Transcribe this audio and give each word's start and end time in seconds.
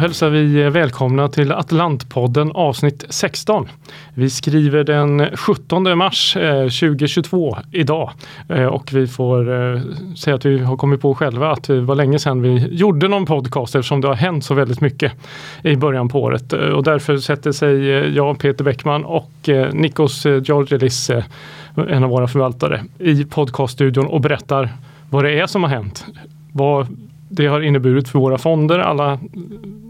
Då 0.00 0.02
hälsar 0.02 0.30
vi 0.30 0.70
välkomna 0.70 1.28
till 1.28 1.52
Atlantpodden 1.52 2.52
avsnitt 2.52 3.04
16. 3.08 3.68
Vi 4.14 4.30
skriver 4.30 4.84
den 4.84 5.36
17 5.36 5.98
mars 5.98 6.36
eh, 6.36 6.62
2022 6.62 7.56
idag 7.72 8.10
eh, 8.48 8.64
och 8.64 8.92
vi 8.92 9.06
får 9.06 9.52
eh, 9.52 9.80
säga 10.16 10.36
att 10.36 10.44
vi 10.44 10.58
har 10.58 10.76
kommit 10.76 11.00
på 11.00 11.14
själva 11.14 11.52
att 11.52 11.64
det 11.64 11.80
var 11.80 11.94
länge 11.94 12.18
sedan 12.18 12.42
vi 12.42 12.68
gjorde 12.70 13.08
någon 13.08 13.26
podcast 13.26 13.74
eftersom 13.74 14.00
det 14.00 14.08
har 14.08 14.14
hänt 14.14 14.44
så 14.44 14.54
väldigt 14.54 14.80
mycket 14.80 15.12
i 15.62 15.76
början 15.76 16.08
på 16.08 16.22
året 16.22 16.52
och 16.52 16.84
därför 16.84 17.16
sätter 17.16 17.52
sig 17.52 17.88
jag, 18.16 18.38
Peter 18.38 18.64
Bäckman 18.64 19.04
och 19.04 19.48
Nikos 19.72 20.24
Georgelis, 20.24 21.10
en 21.88 22.04
av 22.04 22.10
våra 22.10 22.28
förvaltare, 22.28 22.84
i 22.98 23.24
podcaststudion 23.24 24.06
och 24.06 24.20
berättar 24.20 24.68
vad 25.10 25.24
det 25.24 25.40
är 25.40 25.46
som 25.46 25.62
har 25.62 25.70
hänt. 25.70 26.06
Vad 26.52 26.86
det 27.30 27.46
har 27.46 27.60
inneburit 27.60 28.08
för 28.08 28.18
våra 28.18 28.38
fonder, 28.38 28.78
alla 28.78 29.18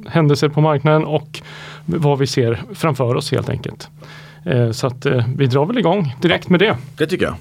händelser 0.07 0.49
på 0.49 0.61
marknaden 0.61 1.05
och 1.05 1.41
vad 1.85 2.19
vi 2.19 2.27
ser 2.27 2.63
framför 2.75 3.15
oss 3.15 3.33
helt 3.33 3.49
enkelt. 3.49 3.89
Eh, 4.45 4.71
så 4.71 4.87
att 4.87 5.07
eh, 5.07 5.25
vi 5.37 5.47
drar 5.47 5.67
väl 5.67 5.79
igång 5.79 6.15
direkt 6.23 6.49
med 6.49 6.61
det. 6.61 6.77
Det 6.97 7.07
tycker 7.07 7.25
jag. 7.25 7.35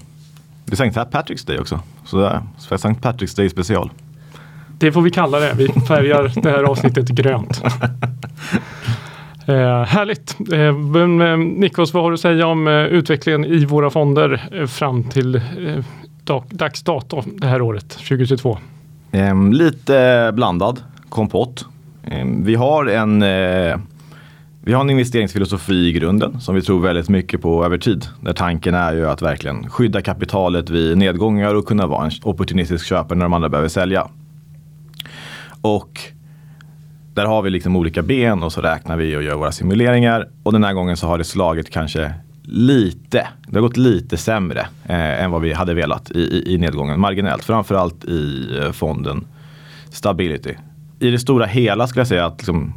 Det 0.66 0.72
är 0.72 0.76
Sankt 0.76 0.98
Patrick's 0.98 1.48
Day 1.48 1.60
också. 1.60 1.80
Så 2.06 2.18
det 2.18 2.42
är 2.72 2.78
Sankt 2.78 3.04
Patrick's 3.04 3.36
Day 3.36 3.50
special. 3.50 3.90
Det 4.78 4.92
får 4.92 5.02
vi 5.02 5.12
kalla 5.12 5.40
det. 5.40 5.54
Vi 5.58 5.68
färgar 5.68 6.32
det 6.42 6.50
här 6.50 6.64
avsnittet 6.64 7.10
grönt. 7.10 7.62
Eh, 9.46 9.84
härligt! 9.84 10.38
Eh, 10.52 11.32
eh, 11.32 11.38
Nikos, 11.38 11.94
vad 11.94 12.04
har 12.04 12.12
du 12.12 12.14
att 12.14 12.20
säga 12.20 12.48
om 12.48 12.68
eh, 12.68 12.74
utvecklingen 12.74 13.46
i 13.46 13.66
våra 13.66 13.90
fonder 13.90 14.50
eh, 14.52 14.66
fram 14.66 15.04
till 15.04 15.36
eh, 15.36 15.42
dags 16.50 16.84
dato 16.84 17.24
det 17.26 17.48
här 17.48 17.62
året, 17.62 17.90
2022? 17.90 18.58
Eh, 19.12 19.50
lite 19.52 20.32
blandad 20.34 20.84
kompott. 21.10 21.66
Eh, 22.04 22.26
vi 22.26 22.56
har 22.56 22.86
en 22.86 23.22
eh, 23.22 23.78
vi 24.62 24.74
har 24.74 24.82
en 24.82 24.90
investeringsfilosofi 24.90 25.88
i 25.88 25.92
grunden 25.92 26.42
som 26.42 26.56
vi 26.56 26.62
tror 26.62 26.80
väldigt 26.80 27.10
mycket 27.10 27.42
på 27.42 27.66
över 27.66 27.78
tid. 27.78 28.06
Där 28.22 28.34
tanken 28.34 28.76
är 28.76 28.94
ju 28.94 29.10
att 29.10 29.22
verkligen 29.22 29.70
skydda 29.70 30.02
kapitalet 30.02 30.70
vid 30.70 30.98
nedgångar 30.98 31.56
och 31.56 31.66
kunna 31.66 31.88
vara 31.88 32.06
en 32.06 32.12
opportunistisk 32.24 32.86
köpare 32.86 33.18
när 33.18 33.26
de 33.26 33.34
andra 33.34 33.50
behöver 33.50 33.70
sälja. 33.70 34.08
Och 35.62 36.00
där 37.14 37.26
har 37.26 37.42
vi 37.42 37.50
liksom 37.50 37.76
olika 37.76 38.02
ben 38.02 38.44
och 38.44 38.52
så 38.52 38.62
räknar 38.62 38.98
vi 38.98 39.18
och 39.18 39.24
gör 39.24 39.36
våra 39.36 39.52
simuleringar. 39.52 40.30
Och 40.44 40.54
den 40.54 40.64
här 40.64 40.74
gången 40.74 40.98
så 40.98 41.08
har 41.08 41.18
det 41.18 41.24
slagit 41.24 41.70
kanske 41.70 42.14
lite, 42.52 43.28
det 43.48 43.56
har 43.56 43.62
gått 43.62 43.78
lite 43.78 44.18
sämre 44.18 44.60
eh, 44.86 45.24
än 45.24 45.32
vad 45.32 45.42
vi 45.42 45.54
hade 45.54 45.74
velat 45.74 46.12
i, 46.12 46.20
i, 46.20 46.54
i 46.54 46.58
nedgången. 46.58 47.00
Marginellt, 47.00 47.44
framförallt 47.44 48.06
i 48.06 48.58
eh, 48.62 48.72
fonden 48.72 49.26
Stability. 49.90 50.54
I 51.00 51.12
det 51.12 51.20
stora 51.20 51.46
hela 51.46 51.88
skulle 51.88 52.02
jag 52.02 52.08
säga 52.08 52.26
att 52.26 52.38
liksom, 52.38 52.74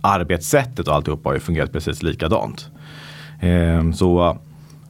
arbetssättet 0.00 0.88
och 0.88 0.94
alltihopa 0.94 1.28
har 1.28 1.34
ju 1.34 1.40
fungerat 1.40 1.72
precis 1.72 2.02
likadant. 2.02 2.70
Ehm, 3.40 3.88
eh, 3.88 3.94
så 3.94 4.38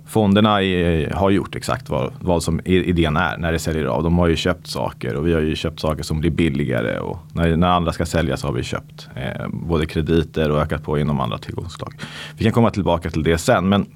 fonderna 0.06 0.62
är, 0.62 1.08
eh, 1.10 1.19
har 1.19 1.30
gjort 1.30 1.56
exakt 1.56 1.91
vad, 1.91 2.12
vad 2.20 2.42
som 2.42 2.60
idén 2.64 3.16
är 3.16 3.38
när 3.38 3.53
det 3.53 3.58
säljer 3.58 3.84
av. 3.84 4.03
De 4.03 4.19
har 4.19 4.27
ju 4.27 4.36
köpt 4.36 4.66
saker 4.66 5.14
och 5.14 5.27
vi 5.27 5.33
har 5.33 5.41
ju 5.41 5.56
köpt 5.56 5.80
saker 5.80 6.03
som 6.03 6.20
blir 6.20 6.30
billigare 6.30 6.98
och 6.98 7.19
när, 7.33 7.56
när 7.56 7.69
andra 7.69 7.92
ska 7.92 8.06
sälja 8.06 8.36
så 8.36 8.47
har 8.47 8.55
vi 8.55 8.62
köpt 8.62 9.08
eh, 9.14 9.48
både 9.48 9.86
krediter 9.86 10.50
och 10.50 10.60
ökat 10.60 10.84
på 10.84 10.98
inom 10.98 11.20
andra 11.20 11.38
tillgångsslag. 11.38 11.94
Vi 12.36 12.44
kan 12.44 12.53
komma 12.53 12.70
tillbaka 12.70 13.10
till 13.10 13.22
det 13.22 13.38
sen 13.38 13.69
men 13.69 13.86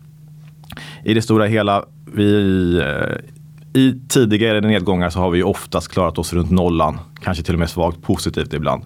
i 1.04 1.14
det 1.14 1.22
stora 1.22 1.46
hela, 1.46 1.84
vi, 2.14 2.78
eh, 2.78 3.80
i 3.80 4.00
tidigare 4.08 4.60
nedgångar 4.60 5.10
så 5.10 5.20
har 5.20 5.30
vi 5.30 5.42
oftast 5.42 5.88
klarat 5.88 6.18
oss 6.18 6.32
runt 6.32 6.50
nollan. 6.50 6.98
Kanske 7.22 7.44
till 7.44 7.54
och 7.54 7.58
med 7.58 7.70
svagt 7.70 8.02
positivt 8.02 8.52
ibland. 8.52 8.84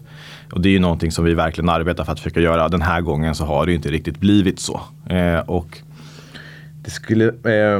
Och 0.53 0.61
det 0.61 0.69
är 0.69 0.71
ju 0.71 0.79
någonting 0.79 1.13
som 1.13 1.25
vi 1.25 1.35
verkligen 1.35 1.69
arbetar 1.69 2.05
för 2.05 2.13
att 2.13 2.21
försöka 2.21 2.41
göra. 2.41 2.69
Den 2.69 2.83
här 2.83 3.01
gången 3.01 3.35
så 3.35 3.45
har 3.45 3.67
det 3.67 3.75
inte 3.75 3.91
riktigt 3.91 4.19
blivit 4.19 4.61
så. 4.61 4.81
Eh, 5.07 5.39
och 5.39 5.79
det 6.85 6.91
skulle, 6.91 7.25
eh, 7.27 7.77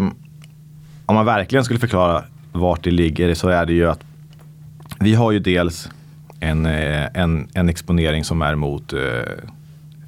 om 1.07 1.15
man 1.15 1.27
verkligen 1.27 1.65
skulle 1.65 1.81
förklara 1.81 2.25
vart 2.53 2.85
det 2.85 2.91
ligger 2.91 3.35
så 3.35 3.49
är 3.49 3.67
det 3.67 3.73
ju 3.73 3.91
att 3.91 4.05
vi 5.01 5.15
har 5.15 5.33
ju 5.33 5.39
dels 5.39 5.89
en, 6.41 6.67
eh, 6.67 7.07
en, 7.15 7.49
en 7.55 7.69
exponering 7.69 8.25
som 8.25 8.43
är 8.43 8.55
mot 8.55 8.93
eh, 8.93 9.01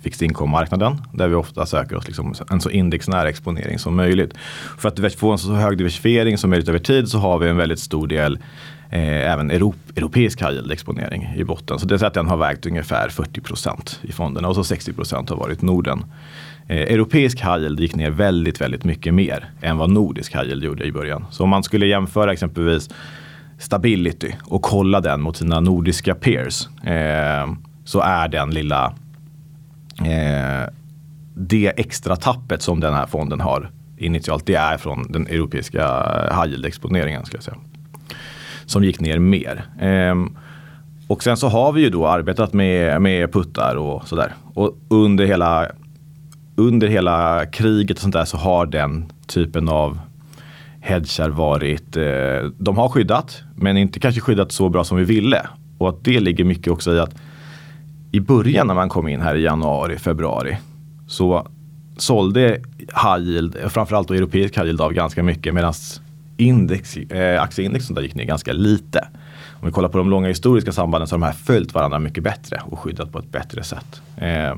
fixed 0.03 0.27
income-marknaden 0.27 0.97
där 1.13 1.29
vi 1.29 1.35
ofta 1.35 1.67
söker 1.67 1.97
oss 1.97 2.07
liksom 2.07 2.35
en 2.51 2.61
så 2.61 2.71
indexnära 2.71 3.29
exponering 3.29 3.79
som 3.79 3.97
möjligt. 3.97 4.35
För 4.79 4.89
att 4.89 5.15
få 5.15 5.33
en 5.33 5.39
så 5.39 5.53
hög 5.53 5.79
diversifiering 5.79 6.39
som 6.39 6.51
möjligt 6.51 6.69
över 6.69 6.79
tid 6.79 7.09
så 7.09 7.19
har 7.19 7.39
vi 7.39 7.49
en 7.49 7.57
väldigt 7.57 7.79
stor 7.79 8.07
del 8.07 8.39
eh, 8.91 9.33
även 9.33 9.51
Europ 9.51 9.77
europeisk 9.97 10.41
high 10.41 10.51
yield-exponering 10.51 11.35
i 11.37 11.45
botten. 11.45 11.79
Så 11.79 11.87
det 11.87 12.03
är 12.03 12.05
att 12.05 12.15
den 12.15 12.27
har 12.27 12.37
vägt 12.37 12.67
ungefär 12.67 13.09
40 13.09 13.41
procent 13.41 14.01
i 14.03 14.13
fonderna 14.13 14.49
och 14.49 14.55
så 14.55 14.65
60 14.65 14.93
procent 14.93 15.31
har 15.31 15.37
varit 15.37 15.63
Norden. 15.63 16.05
Eh, 16.69 16.77
europeisk 16.77 17.41
high 17.41 17.59
yield 17.59 17.81
gick 17.81 17.95
ner 17.95 18.11
väldigt, 18.11 18.61
väldigt 18.61 18.85
mycket 18.85 19.15
mer 19.15 19.51
än 19.61 19.79
vad 19.79 19.91
nordisk 19.91 20.35
high 20.35 20.45
yield 20.45 20.65
gjorde 20.65 20.85
i 20.85 20.93
början. 20.93 21.25
Så 21.31 21.45
om 21.45 21.49
man 21.49 21.63
skulle 21.63 21.87
jämföra 21.87 22.33
exempelvis 22.33 22.91
Stability 23.59 24.33
och 24.43 24.63
kolla 24.63 25.01
den 25.01 25.21
mot 25.21 25.37
sina 25.37 25.61
nordiska 25.61 26.15
peers 26.15 26.69
eh, 26.87 27.53
så 27.85 28.01
är 28.01 28.29
den 28.29 28.51
lilla 28.51 28.95
eh, 30.01 30.69
det 31.35 31.73
extra 31.77 32.17
tappet 32.17 32.63
som 32.63 32.81
den 32.81 32.95
här 32.95 33.07
fonden 33.07 33.41
har 33.41 33.71
initialt, 33.97 34.47
det 34.47 34.55
är 34.55 34.79
från 34.79 35.13
den 35.13 35.27
europeiska 35.27 35.83
high 36.31 36.55
yield-exponeringen. 36.55 37.25
Ska 37.25 37.37
jag 37.37 37.45
säga. 37.45 37.57
Som 38.67 38.85
gick 38.85 39.01
ner 39.01 39.19
mer. 39.19 39.65
Eh, 39.81 40.15
och 41.07 41.23
sen 41.23 41.37
så 41.37 41.49
har 41.49 41.73
vi 41.73 41.81
ju 41.81 41.91
då 41.91 42.07
arbetat 42.07 42.53
med, 42.53 43.03
med 43.03 43.33
puttar 43.33 43.77
och 43.77 44.09
sådär. 44.09 44.35
Och 44.55 44.79
under 44.89 45.27
hela, 45.27 45.67
under 46.57 46.87
hela 46.87 47.47
kriget 47.47 47.97
och 47.97 48.03
sånt 48.03 48.15
där 48.15 48.25
så 48.25 48.37
har 48.37 48.67
den 48.67 49.13
typen 49.27 49.69
av 49.69 49.99
hedgar 50.81 51.29
varit, 51.29 51.97
eh, 51.97 52.51
de 52.59 52.77
har 52.77 52.89
skyddat 52.89 53.43
men 53.57 53.77
inte 53.77 54.01
kanske 54.01 54.21
skyddat 54.21 54.53
så 54.53 54.69
bra 54.69 54.85
som 54.85 54.97
vi 54.97 55.05
ville. 55.05 55.47
Och 55.79 55.89
att 55.89 56.05
det 56.05 56.21
ligger 56.21 56.45
mycket 56.45 56.73
också 56.73 56.95
i 56.95 57.01
att 57.01 57.15
i 58.13 58.21
början 58.21 58.67
när 58.67 58.75
man 58.75 58.89
kom 58.89 59.09
in 59.09 59.21
här 59.21 59.35
i 59.35 59.43
januari, 59.43 59.99
februari 59.99 60.59
så 61.07 61.49
sålde 61.97 62.61
high 62.79 63.19
yield, 63.19 63.57
framförallt 63.69 64.09
då 64.09 64.15
europeisk 64.15 64.57
high 64.57 64.65
yield 64.65 64.81
av 64.81 64.93
ganska 64.93 65.23
mycket 65.23 65.55
medan 65.55 65.75
index, 66.37 66.97
eh, 66.97 67.43
aktieindexen 67.43 68.03
gick 68.03 68.15
ner 68.15 68.25
ganska 68.25 68.53
lite. 68.53 69.09
Om 69.61 69.67
vi 69.67 69.73
kollar 69.73 69.89
på 69.89 69.99
de 69.99 70.11
långa 70.11 70.29
historiska 70.29 70.73
sambanden 70.73 71.09
så 71.09 71.15
har 71.15 71.21
de 71.21 71.27
här 71.27 71.33
följt 71.33 71.75
varandra 71.75 71.99
mycket 71.99 72.25
bättre 72.25 72.63
och 72.65 72.79
skyddat 72.79 73.13
på 73.13 73.19
ett 73.19 73.33
bättre 73.33 73.63
sätt. 73.63 74.03
Eh, 74.17 74.55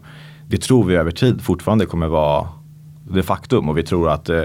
det 0.48 0.56
tror 0.62 0.84
vi 0.84 0.97
över 0.97 1.10
tid 1.10 1.42
fortfarande 1.42 1.86
kommer 1.86 2.09
vara 2.09 2.48
det 3.10 3.22
faktum 3.22 3.69
och 3.69 3.78
vi 3.78 3.82
tror 3.82 4.10
att, 4.10 4.28
eh, 4.28 4.42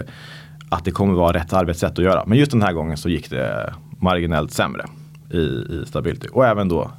att 0.70 0.86
det 0.86 0.92
kommer 0.92 1.14
vara 1.14 1.34
rätt 1.34 1.54
arbetssätt 1.54 1.92
att 1.92 2.06
göra. 2.06 2.24
Men 2.26 2.38
just 2.38 2.52
den 2.52 2.62
här 2.62 2.74
gången 2.74 2.98
så 2.98 3.10
gick 3.10 3.30
det 3.30 3.74
marginellt 4.00 4.52
sämre 4.52 4.86
i, 5.32 5.38
i 5.38 5.84
Stability 5.88 6.28
och 6.28 6.46
även 6.46 6.70
då 6.70 6.92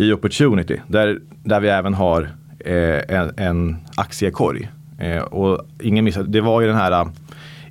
i 0.00 0.12
Opportunity 0.12 0.76
där, 0.86 1.18
där 1.44 1.60
vi 1.60 1.68
även 1.68 1.94
har 1.94 2.30
eh, 2.58 3.16
en, 3.16 3.32
en 3.36 3.76
aktiekorg. 3.94 4.68
Eh, 4.98 5.22
och 5.22 5.66
ingen 5.82 6.04
missar, 6.04 6.22
det 6.22 6.40
var 6.40 6.60
ju 6.60 6.66
den 6.66 6.76
här 6.76 6.92
eh, 6.92 7.08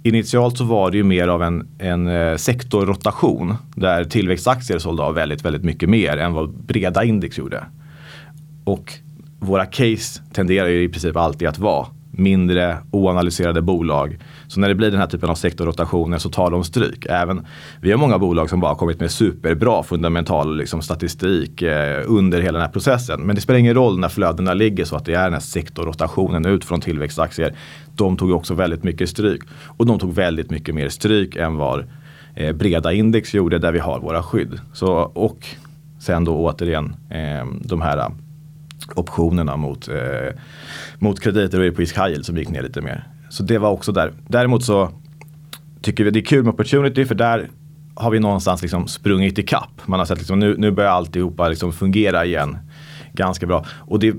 Initialt 0.03 0.57
så 0.57 0.63
var 0.63 0.91
det 0.91 0.97
ju 0.97 1.03
mer 1.03 1.27
av 1.27 1.43
en, 1.43 1.67
en 1.79 2.07
eh, 2.07 2.35
sektorrotation 2.35 3.55
där 3.75 4.03
tillväxtaktier 4.03 4.79
sålde 4.79 5.03
av 5.03 5.15
väldigt, 5.15 5.45
väldigt 5.45 5.63
mycket 5.63 5.89
mer 5.89 6.17
än 6.17 6.33
vad 6.33 6.49
breda 6.49 7.03
index 7.03 7.37
gjorde. 7.37 7.63
Och 8.63 8.93
våra 9.39 9.65
case 9.65 10.21
tenderar 10.33 10.67
ju 10.67 10.83
i 10.83 10.89
princip 10.89 11.15
alltid 11.15 11.47
att 11.47 11.59
vara 11.59 11.87
mindre 12.11 12.77
oanalyserade 12.91 13.61
bolag. 13.61 14.19
Så 14.47 14.59
när 14.59 14.67
det 14.67 14.75
blir 14.75 14.91
den 14.91 14.99
här 14.99 15.07
typen 15.07 15.29
av 15.29 15.35
sektorrotationer 15.35 16.17
så 16.17 16.29
tar 16.29 16.51
de 16.51 16.63
stryk. 16.63 17.05
Även, 17.09 17.45
vi 17.81 17.91
har 17.91 17.97
många 17.97 18.19
bolag 18.19 18.49
som 18.49 18.59
bara 18.59 18.75
kommit 18.75 18.99
med 18.99 19.11
superbra 19.11 19.83
fundamental 19.83 20.57
liksom, 20.57 20.81
statistik 20.81 21.61
eh, 21.61 22.03
under 22.07 22.41
hela 22.41 22.57
den 22.57 22.65
här 22.65 22.73
processen. 22.73 23.21
Men 23.21 23.35
det 23.35 23.41
spelar 23.41 23.59
ingen 23.59 23.73
roll 23.73 23.99
när 23.99 24.09
flödena 24.09 24.53
ligger 24.53 24.85
så 24.85 24.95
att 24.95 25.05
det 25.05 25.13
är 25.13 25.23
den 25.23 25.33
här 25.33 25.39
sektorrotationen 25.39 26.45
ut 26.45 26.65
från 26.65 26.81
tillväxtaktier. 26.81 27.53
De 27.95 28.17
tog 28.17 28.31
också 28.31 28.53
väldigt 28.53 28.83
mycket 28.83 29.09
stryk. 29.09 29.41
Och 29.65 29.85
de 29.85 29.99
tog 29.99 30.13
väldigt 30.13 30.49
mycket 30.49 30.75
mer 30.75 30.89
stryk 30.89 31.35
än 31.35 31.57
vad 31.57 31.85
eh, 32.35 32.55
breda 32.55 32.93
index 32.93 33.33
gjorde 33.33 33.59
där 33.59 33.71
vi 33.71 33.79
har 33.79 33.99
våra 33.99 34.23
skydd. 34.23 34.59
Så, 34.73 34.93
och 34.97 35.45
sen 35.99 36.25
då 36.25 36.35
återigen 36.35 36.95
eh, 37.09 37.45
de 37.61 37.81
här 37.81 38.11
optionerna 38.97 39.57
mot, 39.57 39.87
eh, 39.87 40.33
mot 40.99 41.19
krediter 41.19 41.59
och 41.59 41.65
europeisk 41.65 41.97
high 41.97 42.07
yield 42.07 42.25
som 42.25 42.37
gick 42.37 42.49
ner 42.49 42.61
lite 42.61 42.81
mer. 42.81 43.07
Så 43.29 43.43
det 43.43 43.57
var 43.57 43.69
också 43.69 43.91
där. 43.91 44.13
Däremot 44.27 44.63
så 44.63 44.91
tycker 45.81 46.03
vi 46.03 46.11
det 46.11 46.19
är 46.19 46.25
kul 46.25 46.43
med 46.43 46.53
opportunity 46.53 47.05
för 47.05 47.15
där 47.15 47.49
har 47.95 48.11
vi 48.11 48.19
någonstans 48.19 48.61
liksom 48.61 48.87
sprungit 48.87 49.37
ikapp. 49.37 49.87
Man 49.87 49.99
har 49.99 50.05
sett 50.05 50.17
liksom, 50.17 50.39
nu, 50.39 50.55
nu 50.57 50.71
börjar 50.71 50.91
alltihopa 50.91 51.49
liksom 51.49 51.73
fungera 51.73 52.25
igen 52.25 52.57
ganska 53.13 53.45
bra. 53.45 53.65
Och 53.69 53.99
det, 53.99 54.15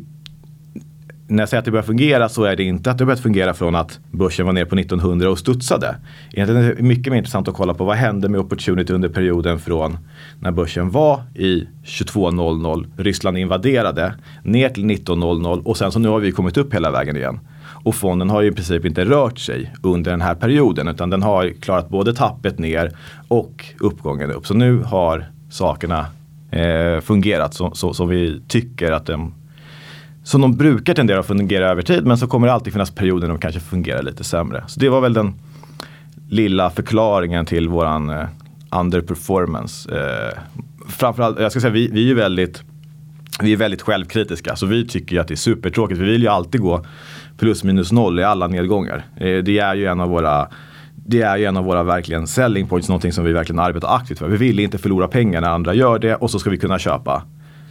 när 1.30 1.42
jag 1.42 1.48
säger 1.48 1.58
att 1.58 1.64
det 1.64 1.70
börjar 1.70 1.82
fungera 1.82 2.28
så 2.28 2.44
är 2.44 2.56
det 2.56 2.64
inte 2.64 2.90
att 2.90 2.98
det 2.98 3.04
börjat 3.04 3.20
fungera 3.20 3.54
från 3.54 3.74
att 3.74 3.98
börsen 4.10 4.46
var 4.46 4.52
ner 4.52 4.64
på 4.64 4.76
1900 4.76 5.30
och 5.30 5.38
studsade. 5.38 5.96
Egentligen 6.32 6.64
är 6.64 6.74
det 6.74 6.82
mycket 6.82 7.12
mer 7.12 7.18
intressant 7.18 7.48
att 7.48 7.54
kolla 7.54 7.74
på 7.74 7.84
vad 7.84 7.96
hände 7.96 8.28
med 8.28 8.40
opportunity 8.40 8.92
under 8.92 9.08
perioden 9.08 9.58
från 9.58 9.98
när 10.40 10.50
börsen 10.50 10.90
var 10.90 11.22
i 11.34 11.66
22.00, 11.84 12.86
Ryssland 12.96 13.38
invaderade, 13.38 14.14
ner 14.42 14.68
till 14.68 14.84
19.00 14.84 15.62
och 15.64 15.76
sen 15.76 15.92
så 15.92 15.98
nu 15.98 16.08
har 16.08 16.20
vi 16.20 16.32
kommit 16.32 16.56
upp 16.56 16.74
hela 16.74 16.90
vägen 16.90 17.16
igen. 17.16 17.40
Och 17.84 17.94
fonden 17.94 18.30
har 18.30 18.42
ju 18.42 18.48
i 18.48 18.52
princip 18.52 18.84
inte 18.84 19.04
rört 19.04 19.38
sig 19.38 19.72
under 19.82 20.10
den 20.10 20.20
här 20.20 20.34
perioden 20.34 20.88
utan 20.88 21.10
den 21.10 21.22
har 21.22 21.48
klarat 21.60 21.88
både 21.88 22.14
tappet 22.14 22.58
ner 22.58 22.96
och 23.28 23.64
uppgången 23.80 24.30
upp. 24.30 24.46
Så 24.46 24.54
nu 24.54 24.82
har 24.82 25.30
sakerna 25.50 26.06
eh, 26.50 27.00
fungerat 27.00 27.54
som 27.54 27.74
så, 27.74 27.94
så, 27.94 28.04
vi 28.04 28.42
tycker 28.48 28.92
att 28.92 29.06
de 29.06 29.34
som 30.22 30.40
de 30.40 30.56
brukar 30.56 30.94
tendera 30.94 31.20
att 31.20 31.26
fungera 31.26 31.68
över 31.68 31.82
tid 31.82 32.06
men 32.06 32.18
så 32.18 32.26
kommer 32.26 32.46
det 32.46 32.52
alltid 32.52 32.72
finnas 32.72 32.90
perioder 32.90 33.26
när 33.26 33.34
de 33.34 33.40
kanske 33.40 33.60
fungerar 33.60 34.02
lite 34.02 34.24
sämre. 34.24 34.64
Så 34.66 34.80
det 34.80 34.88
var 34.88 35.00
väl 35.00 35.12
den 35.12 35.34
lilla 36.28 36.70
förklaringen 36.70 37.46
till 37.46 37.68
våran 37.68 38.10
eh, 38.10 38.26
underperformance. 38.70 39.90
Eh, 39.98 40.38
framförallt, 40.88 41.40
jag 41.40 41.50
ska 41.50 41.60
säga 41.60 41.72
vi, 41.72 41.88
vi 41.88 42.10
är 42.10 42.14
väldigt 42.14 42.62
vi 43.42 43.52
är 43.52 43.56
väldigt 43.56 43.82
självkritiska 43.82 44.56
så 44.56 44.66
vi 44.66 44.86
tycker 44.86 45.20
att 45.20 45.28
det 45.28 45.34
är 45.34 45.36
supertråkigt. 45.36 46.00
Vi 46.00 46.04
vill 46.04 46.22
ju 46.22 46.28
alltid 46.28 46.60
gå 46.60 46.84
plus 47.38 47.64
minus 47.64 47.92
noll 47.92 48.20
i 48.20 48.24
alla 48.24 48.46
nedgångar. 48.46 49.04
Eh, 49.16 49.38
det 49.38 49.58
är 49.58 49.74
ju 49.74 49.86
en 49.86 50.00
av 50.00 50.08
våra 50.08 50.48
det 51.06 51.22
är 51.22 51.36
ju 51.36 51.44
en 51.44 51.56
av 51.56 51.64
våra 51.64 51.82
verkligen 51.82 52.26
selling 52.26 52.66
points, 52.66 52.88
någonting 52.88 53.12
som 53.12 53.24
vi 53.24 53.32
verkligen 53.32 53.58
arbetar 53.58 53.96
aktivt 53.96 54.18
för. 54.18 54.28
Vi 54.28 54.36
vill 54.36 54.58
inte 54.58 54.78
förlora 54.78 55.08
pengar 55.08 55.40
när 55.40 55.48
andra 55.48 55.74
gör 55.74 55.98
det 55.98 56.14
och 56.14 56.30
så 56.30 56.38
ska 56.38 56.50
vi 56.50 56.58
kunna 56.58 56.78
köpa. 56.78 57.22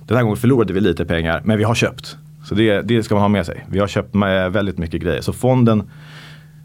Den 0.06 0.18
här 0.18 0.24
gången 0.24 0.38
förlorade 0.38 0.74
vi 0.74 0.82
lite 0.82 1.06
pengar 1.06 1.42
men 1.44 1.58
vi 1.58 1.64
har 1.64 1.76
köpt. 1.76 2.18
Så 2.50 2.56
det, 2.56 2.82
det 2.82 3.04
ska 3.04 3.16
man 3.16 3.22
ha 3.22 3.28
med 3.28 3.46
sig. 3.46 3.66
Vi 3.70 3.80
har 3.80 3.88
köpt 3.88 4.14
med 4.14 4.52
väldigt 4.52 4.78
mycket 4.78 5.02
grejer. 5.02 5.22
Så 5.22 5.34
fonden, 5.34 5.84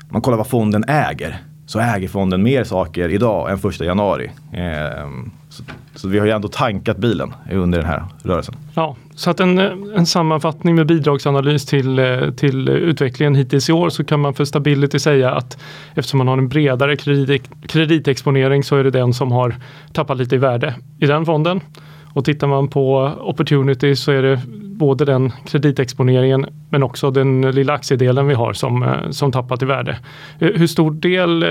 man 0.08 0.22
kollar 0.22 0.38
vad 0.38 0.46
fonden 0.46 0.84
äger. 0.88 1.38
Så 1.66 1.80
äger 1.80 2.08
fonden 2.08 2.42
mer 2.42 2.64
saker 2.64 3.08
idag 3.08 3.50
än 3.50 3.58
första 3.58 3.84
januari. 3.84 4.30
Eh, 4.52 5.08
så, 5.48 5.62
så, 5.94 6.08
vi 6.08 6.18
har 6.18 6.26
ju 6.26 6.32
ändå 6.32 6.48
tankat 6.48 6.96
bilen 6.96 7.34
under 7.52 7.78
den 7.78 7.86
här 7.86 8.04
rörelsen. 8.22 8.54
Ja, 8.74 8.96
så 9.14 9.30
att 9.30 9.40
en, 9.40 9.58
en 9.96 10.06
sammanfattning 10.06 10.74
med 10.74 10.86
bidragsanalys 10.86 11.66
till, 11.66 11.98
eh, 11.98 12.30
till 12.30 12.68
utvecklingen 12.68 13.34
hittills 13.34 13.68
i 13.68 13.72
år 13.72 13.90
så 13.90 14.04
kan 14.04 14.20
man 14.20 14.34
för 14.34 14.44
stability 14.44 14.98
säga 14.98 15.30
att 15.30 15.58
eftersom 15.94 16.18
man 16.18 16.28
har 16.28 16.38
en 16.38 16.48
bredare 16.48 16.96
kredit, 16.96 17.50
kreditexponering 17.66 18.64
så 18.64 18.76
är 18.76 18.84
det 18.84 18.90
den 18.90 19.14
som 19.14 19.32
har 19.32 19.54
tappat 19.92 20.18
lite 20.18 20.34
i 20.34 20.38
värde 20.38 20.74
i 20.98 21.06
den 21.06 21.24
fonden. 21.24 21.60
Och 22.14 22.24
tittar 22.24 22.46
man 22.46 22.68
på 22.68 23.12
opportunity 23.20 23.96
så 23.96 24.12
är 24.12 24.22
det 24.22 24.40
både 24.74 25.04
den 25.04 25.32
kreditexponeringen 25.46 26.46
men 26.70 26.82
också 26.82 27.10
den 27.10 27.50
lilla 27.50 27.72
aktiedelen 27.72 28.26
vi 28.26 28.34
har 28.34 28.52
som, 28.52 28.82
eh, 28.82 29.10
som 29.10 29.32
tappat 29.32 29.62
i 29.62 29.64
värde. 29.64 29.98
Eh, 30.38 30.48
hur 30.54 30.66
stor, 30.66 30.90
del, 30.90 31.42
eh, 31.42 31.48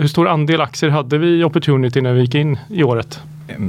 hur 0.00 0.06
stor 0.06 0.28
andel 0.28 0.60
aktier 0.60 0.90
hade 0.90 1.18
vi 1.18 1.40
i 1.40 1.44
opportunity 1.44 2.00
när 2.00 2.12
vi 2.12 2.20
gick 2.20 2.34
in 2.34 2.58
i 2.70 2.82
året? 2.82 3.20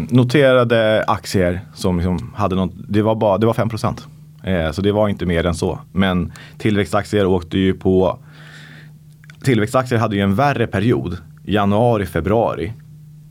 noterade 0.09 1.03
aktier 1.07 1.59
som 1.73 1.97
liksom 1.97 2.33
hade 2.35 2.55
något, 2.55 2.71
det 2.75 3.01
var 3.01 3.15
bara 3.15 3.37
det 3.37 3.45
var 3.45 3.53
5 3.53 3.69
procent. 3.69 4.07
Så 4.71 4.81
det 4.81 4.91
var 4.91 5.09
inte 5.09 5.25
mer 5.25 5.45
än 5.45 5.55
så. 5.55 5.79
Men 5.91 6.31
tillväxtaktier 6.57 7.25
åkte 7.25 7.57
ju 7.57 7.73
på 7.73 8.19
Tillväxtaktier 9.43 9.99
hade 9.99 10.15
ju 10.15 10.21
en 10.21 10.35
värre 10.35 10.67
period, 10.67 11.17
januari, 11.45 12.05
februari, 12.05 12.73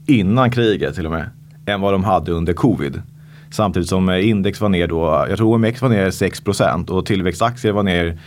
innan 0.07 0.51
kriget 0.51 0.95
till 0.95 1.07
och 1.07 1.13
med, 1.13 1.31
än 1.69 1.81
vad 1.81 1.95
de 1.95 2.05
hade 2.05 2.33
under 2.33 2.53
covid. 2.53 3.03
Samtidigt 3.51 3.89
som 3.89 4.09
eh, 4.09 4.29
index 4.29 4.61
var 4.61 4.69
ner 4.69 4.87
då, 4.87 5.27
jag 5.29 5.37
tror 5.37 5.55
OMX 5.55 5.83
var 5.83 5.89
ner 5.89 6.11
6% 6.11 6.91
och 6.91 7.07
tillväxtaktier 7.07 7.73
var 7.73 7.83
ner 7.83 8.19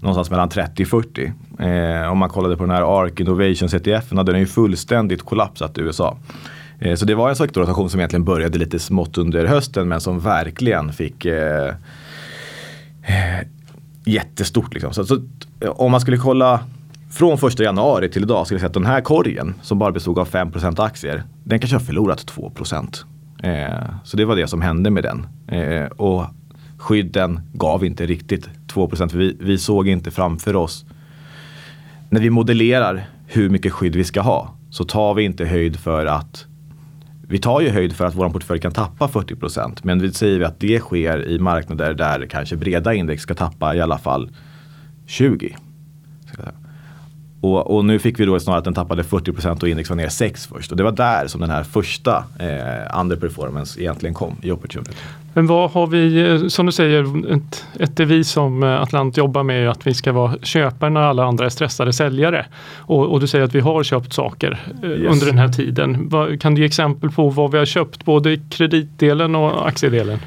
någonstans 0.00 0.30
mellan 0.30 0.48
30-40. 0.50 2.04
Eh, 2.04 2.12
om 2.12 2.18
man 2.18 2.28
kollade 2.28 2.56
på 2.56 2.62
den 2.62 2.70
här 2.70 3.02
ARK 3.02 3.20
Innovations 3.20 3.74
ETF, 3.74 4.12
hade 4.12 4.32
den 4.32 4.40
ju 4.40 4.46
fullständigt 4.46 5.22
kollapsat 5.22 5.78
i 5.78 5.80
USA. 5.80 6.16
Eh, 6.78 6.94
så 6.94 7.04
det 7.04 7.14
var 7.14 7.28
en 7.28 7.36
sektorrotation 7.36 7.90
som 7.90 8.00
egentligen 8.00 8.24
började 8.24 8.58
lite 8.58 8.78
smått 8.78 9.18
under 9.18 9.46
hösten 9.46 9.88
men 9.88 10.00
som 10.00 10.20
verkligen 10.20 10.92
fick 10.92 11.24
eh, 11.24 11.68
eh 13.02 13.46
jättestort. 14.08 14.74
Liksom. 14.74 14.92
Så, 14.92 15.04
så, 15.04 15.22
om 15.66 15.90
man 15.90 16.00
skulle 16.00 16.16
kolla 16.16 16.60
från 17.10 17.38
första 17.38 17.62
januari 17.62 18.08
till 18.08 18.22
idag 18.22 18.46
skulle 18.46 18.56
jag 18.56 18.60
säga 18.60 18.66
att 18.66 18.74
den 18.74 18.86
här 18.86 19.00
korgen 19.00 19.54
som 19.62 19.78
bara 19.78 19.92
bestod 19.92 20.18
av 20.18 20.28
5% 20.28 20.84
aktier, 20.84 21.22
den 21.44 21.58
kanske 21.58 21.76
har 21.76 21.80
förlorat 21.80 22.26
2 22.26 22.52
eh, 23.42 23.68
Så 24.04 24.16
det 24.16 24.24
var 24.24 24.36
det 24.36 24.46
som 24.46 24.62
hände 24.62 24.90
med 24.90 25.02
den. 25.02 25.26
Eh, 25.48 25.86
och 25.86 26.24
skydden 26.78 27.40
gav 27.52 27.84
inte 27.84 28.06
riktigt 28.06 28.48
2 28.68 28.88
för 28.88 29.18
vi, 29.18 29.36
vi 29.40 29.58
såg 29.58 29.88
inte 29.88 30.10
framför 30.10 30.56
oss 30.56 30.84
när 32.10 32.20
vi 32.20 32.30
modellerar 32.30 33.08
hur 33.26 33.50
mycket 33.50 33.72
skydd 33.72 33.96
vi 33.96 34.04
ska 34.04 34.20
ha 34.20 34.54
så 34.70 34.84
tar 34.84 35.14
vi 35.14 35.22
inte 35.22 35.44
höjd 35.44 35.76
för 35.76 36.06
att 36.06 36.46
vi 37.28 37.38
tar 37.38 37.60
ju 37.60 37.68
höjd 37.68 37.92
för 37.92 38.04
att 38.04 38.14
vår 38.14 38.28
portfölj 38.28 38.60
kan 38.60 38.72
tappa 38.72 39.08
40 39.08 39.36
procent. 39.36 39.84
Men 39.84 39.98
vi 39.98 40.12
säger 40.12 40.40
att 40.40 40.60
det 40.60 40.80
sker 40.80 41.28
i 41.28 41.38
marknader 41.38 41.94
där 41.94 42.26
kanske 42.26 42.56
breda 42.56 42.94
index 42.94 43.22
ska 43.22 43.34
tappa 43.34 43.74
i 43.74 43.80
alla 43.80 43.98
fall 43.98 44.30
20. 45.06 45.56
Och, 47.46 47.76
och, 47.76 47.84
nu 47.84 47.98
fick 47.98 48.20
vi 48.20 48.24
då 48.24 48.40
snarare 48.40 48.58
att 48.58 48.64
den 48.64 48.74
tappade 48.74 49.04
40 49.04 49.32
procent 49.32 49.62
och 49.62 49.68
index 49.68 49.90
var 49.90 49.96
ner 49.96 50.08
6 50.08 50.46
först. 50.46 50.70
Och 50.70 50.76
det 50.76 50.82
var 50.82 50.92
där 50.92 51.26
som 51.26 51.40
den 51.40 51.50
här 51.50 51.62
första 51.62 52.24
eh, 52.38 53.00
underperformance 53.00 53.80
egentligen 53.80 54.14
kom 54.14 54.36
i 54.42 54.50
opportunity. 54.50 54.92
Men 55.34 55.46
vad 55.46 55.70
har 55.70 55.86
vi, 55.86 56.30
eh, 56.30 56.48
som 56.48 56.66
du 56.66 56.72
säger, 56.72 57.32
ett, 57.36 57.64
ett 57.80 57.96
devis 57.96 58.28
som 58.28 58.62
eh, 58.62 58.82
Atlant 58.82 59.16
jobbar 59.16 59.42
med 59.42 59.64
är 59.64 59.68
att 59.68 59.86
vi 59.86 59.94
ska 59.94 60.12
vara 60.12 60.36
köpare 60.42 60.90
när 60.90 61.00
alla 61.00 61.24
andra 61.24 61.44
är 61.44 61.48
stressade 61.48 61.92
säljare. 61.92 62.46
Och, 62.76 63.12
och 63.12 63.20
du 63.20 63.26
säger 63.26 63.44
att 63.44 63.54
vi 63.54 63.60
har 63.60 63.82
köpt 63.82 64.12
saker 64.12 64.60
eh, 64.82 64.90
yes. 64.90 65.12
under 65.12 65.26
den 65.26 65.38
här 65.38 65.48
tiden. 65.48 66.10
kan 66.40 66.54
du 66.54 66.60
ge 66.60 66.66
exempel 66.66 67.10
på 67.10 67.28
vad 67.28 67.52
vi 67.52 67.58
har 67.58 67.64
köpt, 67.64 68.04
både 68.04 68.36
kreditdelen 68.50 69.34
och 69.34 69.68
aktiedelen? 69.68 70.18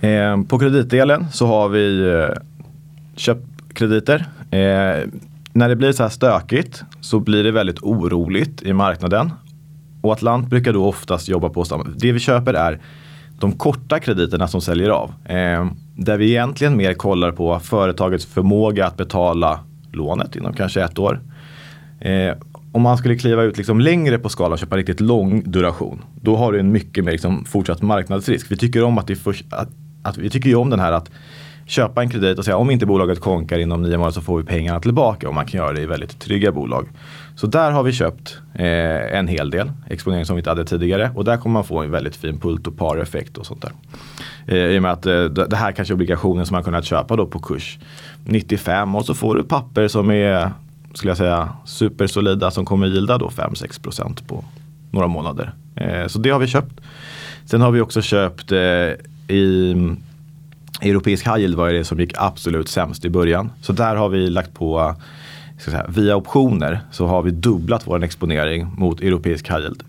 Eh, 0.00 0.42
på 0.48 0.58
kreditdelen 0.58 1.26
så 1.32 1.46
har 1.46 1.68
vi 1.68 2.10
eh, 2.10 2.36
köpt 3.16 3.44
krediter. 3.74 4.26
När 5.58 5.68
det 5.68 5.76
blir 5.76 5.92
så 5.92 6.02
här 6.02 6.10
stökigt 6.10 6.84
så 7.00 7.20
blir 7.20 7.44
det 7.44 7.50
väldigt 7.50 7.82
oroligt 7.82 8.62
i 8.62 8.72
marknaden. 8.72 9.32
Och 10.02 10.12
Atlant 10.12 10.48
brukar 10.48 10.72
då 10.72 10.86
oftast 10.86 11.28
jobba 11.28 11.48
på 11.48 11.64
samma. 11.64 11.84
Det 11.96 12.12
vi 12.12 12.18
köper 12.18 12.54
är 12.54 12.80
de 13.40 13.52
korta 13.52 14.00
krediterna 14.00 14.48
som 14.48 14.60
säljer 14.60 14.90
av. 14.90 15.12
Eh, 15.24 15.66
där 15.96 16.18
vi 16.18 16.30
egentligen 16.30 16.76
mer 16.76 16.94
kollar 16.94 17.32
på 17.32 17.58
företagets 17.58 18.26
förmåga 18.26 18.86
att 18.86 18.96
betala 18.96 19.60
lånet 19.92 20.36
inom 20.36 20.52
kanske 20.52 20.82
ett 20.82 20.98
år. 20.98 21.20
Eh, 22.00 22.34
om 22.72 22.82
man 22.82 22.98
skulle 22.98 23.16
kliva 23.16 23.42
ut 23.42 23.56
liksom 23.58 23.80
längre 23.80 24.18
på 24.18 24.28
skalan 24.28 24.52
och 24.52 24.58
köpa 24.58 24.76
riktigt 24.76 25.00
lång 25.00 25.42
duration. 25.50 26.02
Då 26.22 26.36
har 26.36 26.52
du 26.52 26.60
en 26.60 26.72
mycket 26.72 27.04
mer 27.04 27.12
liksom 27.12 27.44
fortsatt 27.44 27.82
marknadsrisk. 27.82 28.50
Vi 28.50 28.56
tycker 28.56 28.84
om 28.84 28.98
att, 28.98 29.06
det 29.06 29.16
för, 29.16 29.36
att, 29.50 29.68
att 30.02 30.18
vi 30.18 30.30
tycker 30.30 30.48
ju 30.48 30.56
om 30.56 30.70
den 30.70 30.80
här 30.80 30.92
att 30.92 31.10
köpa 31.68 32.02
en 32.02 32.10
kredit 32.10 32.38
och 32.38 32.44
säga 32.44 32.56
om 32.56 32.70
inte 32.70 32.86
bolaget 32.86 33.20
konkar 33.20 33.58
inom 33.58 33.82
nio 33.82 33.96
månader 33.96 34.12
så 34.12 34.20
får 34.20 34.38
vi 34.38 34.44
pengarna 34.44 34.80
tillbaka 34.80 35.28
och 35.28 35.34
man 35.34 35.46
kan 35.46 35.58
göra 35.58 35.72
det 35.72 35.80
i 35.80 35.86
väldigt 35.86 36.18
trygga 36.18 36.52
bolag. 36.52 36.88
Så 37.36 37.46
där 37.46 37.70
har 37.70 37.82
vi 37.82 37.92
köpt 37.92 38.38
eh, 38.54 39.18
en 39.18 39.28
hel 39.28 39.50
del 39.50 39.72
exponering 39.90 40.24
som 40.24 40.36
vi 40.36 40.40
inte 40.40 40.50
hade 40.50 40.64
tidigare 40.64 41.10
och 41.14 41.24
där 41.24 41.36
kommer 41.36 41.52
man 41.52 41.64
få 41.64 41.82
en 41.82 41.90
väldigt 41.90 42.16
fin 42.16 42.40
pult 42.40 42.66
och 42.66 42.76
par-effekt 42.76 43.38
och 43.38 43.46
sånt 43.46 43.62
där. 43.62 43.72
Eh, 44.46 44.74
I 44.74 44.78
och 44.78 44.82
med 44.82 44.92
att 44.92 45.06
eh, 45.06 45.24
det 45.24 45.56
här 45.56 45.72
kanske 45.72 45.92
är 45.92 45.94
obligationer 45.94 46.44
som 46.44 46.54
man 46.54 46.64
kunnat 46.64 46.84
köpa 46.84 47.16
då 47.16 47.26
på 47.26 47.38
kurs 47.38 47.78
95 48.24 48.94
och 48.94 49.04
så 49.04 49.14
får 49.14 49.34
du 49.34 49.42
papper 49.42 49.88
som 49.88 50.10
är 50.10 50.50
skulle 50.94 51.10
jag 51.10 51.18
säga 51.18 51.48
supersolida 51.64 52.50
som 52.50 52.64
kommer 52.64 52.86
gilda 52.86 53.18
då 53.18 53.28
5-6% 53.28 54.28
på 54.28 54.44
några 54.90 55.06
månader. 55.06 55.52
Eh, 55.76 56.06
så 56.06 56.18
det 56.18 56.30
har 56.30 56.38
vi 56.38 56.46
köpt. 56.46 56.80
Sen 57.44 57.60
har 57.60 57.70
vi 57.70 57.80
också 57.80 58.02
köpt 58.02 58.52
eh, 58.52 58.58
i 59.28 59.74
Europeisk 60.80 61.26
high 61.26 61.38
yield 61.38 61.54
var 61.54 61.72
det 61.72 61.84
som 61.84 62.00
gick 62.00 62.12
absolut 62.16 62.68
sämst 62.68 63.04
i 63.04 63.10
början. 63.10 63.50
Så 63.62 63.72
där 63.72 63.96
har 63.96 64.08
vi 64.08 64.30
lagt 64.30 64.54
på, 64.54 64.94
säga, 65.58 65.86
via 65.88 66.16
optioner 66.16 66.80
så 66.90 67.06
har 67.06 67.22
vi 67.22 67.30
dubblat 67.30 67.82
vår 67.86 68.04
exponering 68.04 68.68
mot 68.76 69.00
europeisk 69.00 69.48
high 69.48 69.60
yield. 69.60 69.82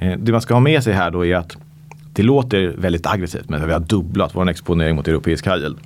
Eh, 0.00 0.18
det 0.18 0.32
man 0.32 0.40
ska 0.40 0.54
ha 0.54 0.60
med 0.60 0.84
sig 0.84 0.92
här 0.92 1.10
då 1.10 1.26
är 1.26 1.36
att 1.36 1.56
det 2.12 2.22
låter 2.22 2.74
väldigt 2.78 3.06
aggressivt 3.06 3.48
men 3.48 3.66
vi 3.66 3.72
har 3.72 3.80
dubblat 3.80 4.34
vår 4.34 4.48
exponering 4.48 4.96
mot 4.96 5.08
europeisk 5.08 5.46
high 5.46 5.58
yield. 5.58 5.78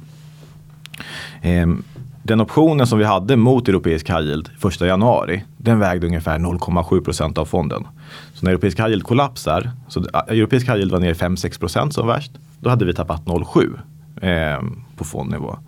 Ehm, 1.43 1.83
den 2.23 2.41
optionen 2.41 2.87
som 2.87 2.99
vi 2.99 3.05
hade 3.05 3.37
mot 3.37 3.69
europeisk 3.69 4.09
high 4.09 4.21
yield 4.21 4.51
1 4.65 4.81
januari, 4.81 5.45
den 5.57 5.79
vägde 5.79 6.07
ungefär 6.07 6.39
0,7 6.39 7.01
procent 7.01 7.39
av 7.39 7.45
fonden. 7.45 7.87
Så 8.35 8.45
när 8.45 8.53
europeisk 8.53 8.79
high 8.79 8.89
yield 8.89 9.05
kollapsar, 9.05 9.71
så 9.89 10.01
äh, 10.01 10.21
europeisk 10.29 10.67
high 10.67 10.77
yield 10.77 10.93
var 10.93 11.01
ner 11.01 11.15
5-6 11.15 11.61
procent 11.61 11.95
som 11.95 12.07
värst, 12.07 12.33
då 12.61 12.71
hade 12.71 12.85
vi 12.85 12.95
tappat 12.95 13.25
0,7 13.25 13.79
eh, 14.25 14.63
på 14.97 15.05
fondnivå. 15.05 15.59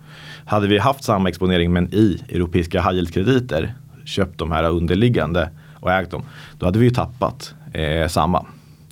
Hade 0.45 0.67
vi 0.67 0.77
haft 0.77 1.03
samma 1.03 1.29
exponering 1.29 1.73
men 1.73 1.93
i 1.93 2.23
europeiska 2.29 2.81
high 2.81 2.95
yield-krediter, 2.95 3.73
köpt 4.05 4.37
de 4.37 4.51
här 4.51 4.63
underliggande 4.63 5.49
och 5.79 5.91
ägt 5.91 6.11
dem, 6.11 6.23
då 6.59 6.65
hade 6.65 6.79
vi 6.79 6.85
ju 6.85 6.91
tappat 6.91 7.55
eh, 7.73 8.07
samma. 8.07 8.45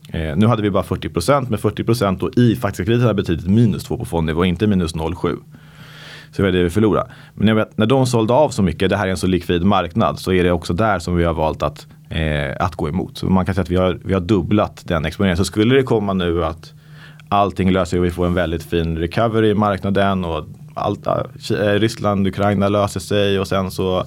Eh, 0.09 0.35
nu 0.35 0.47
hade 0.47 0.61
vi 0.61 0.71
bara 0.71 0.83
40 0.83 1.09
procent, 1.09 1.49
men 1.49 1.59
40 1.59 1.83
procent 1.83 2.37
i 2.37 2.55
faktiska 2.55 2.85
krediter 2.85 3.13
betydit 3.13 3.47
minus 3.47 3.83
2 3.83 3.97
på 3.97 4.05
fondnivå, 4.05 4.45
inte 4.45 4.67
minus 4.67 4.95
0,7. 4.95 5.37
Så 6.31 6.41
det 6.41 6.43
var 6.43 6.51
det 6.51 6.63
vi 6.63 6.69
förlorade. 6.69 7.11
Men 7.33 7.47
jag 7.47 7.55
vet, 7.55 7.77
när 7.77 7.85
de 7.85 8.07
sålde 8.07 8.33
av 8.33 8.49
så 8.49 8.63
mycket, 8.63 8.89
det 8.89 8.97
här 8.97 9.07
är 9.07 9.11
en 9.11 9.17
så 9.17 9.27
likvid 9.27 9.63
marknad, 9.63 10.19
så 10.19 10.31
är 10.31 10.43
det 10.43 10.51
också 10.51 10.73
där 10.73 10.99
som 10.99 11.15
vi 11.15 11.23
har 11.23 11.33
valt 11.33 11.63
att, 11.63 11.87
eh, 12.09 12.55
att 12.59 12.75
gå 12.75 12.89
emot. 12.89 13.17
Så 13.17 13.25
man 13.25 13.45
kan 13.45 13.55
säga 13.55 13.63
att 13.63 13.69
vi 13.69 13.75
har, 13.75 13.99
vi 14.03 14.13
har 14.13 14.21
dubblat 14.21 14.83
den 14.85 15.05
exponeringen. 15.05 15.37
Så 15.37 15.45
skulle 15.45 15.75
det 15.75 15.83
komma 15.83 16.13
nu 16.13 16.45
att 16.45 16.73
allting 17.29 17.71
löser 17.71 17.89
sig 17.89 17.99
och 17.99 18.05
vi 18.05 18.11
får 18.11 18.25
en 18.25 18.33
väldigt 18.33 18.63
fin 18.63 18.97
recovery 18.97 19.49
i 19.49 19.53
marknaden 19.53 20.25
och 20.25 20.45
allt, 20.73 21.07
eh, 21.07 21.13
eh, 21.51 21.79
Ryssland, 21.79 22.27
Ukraina 22.27 22.69
löser 22.69 22.99
sig 22.99 23.39
och 23.39 23.47
sen 23.47 23.71
så 23.71 24.05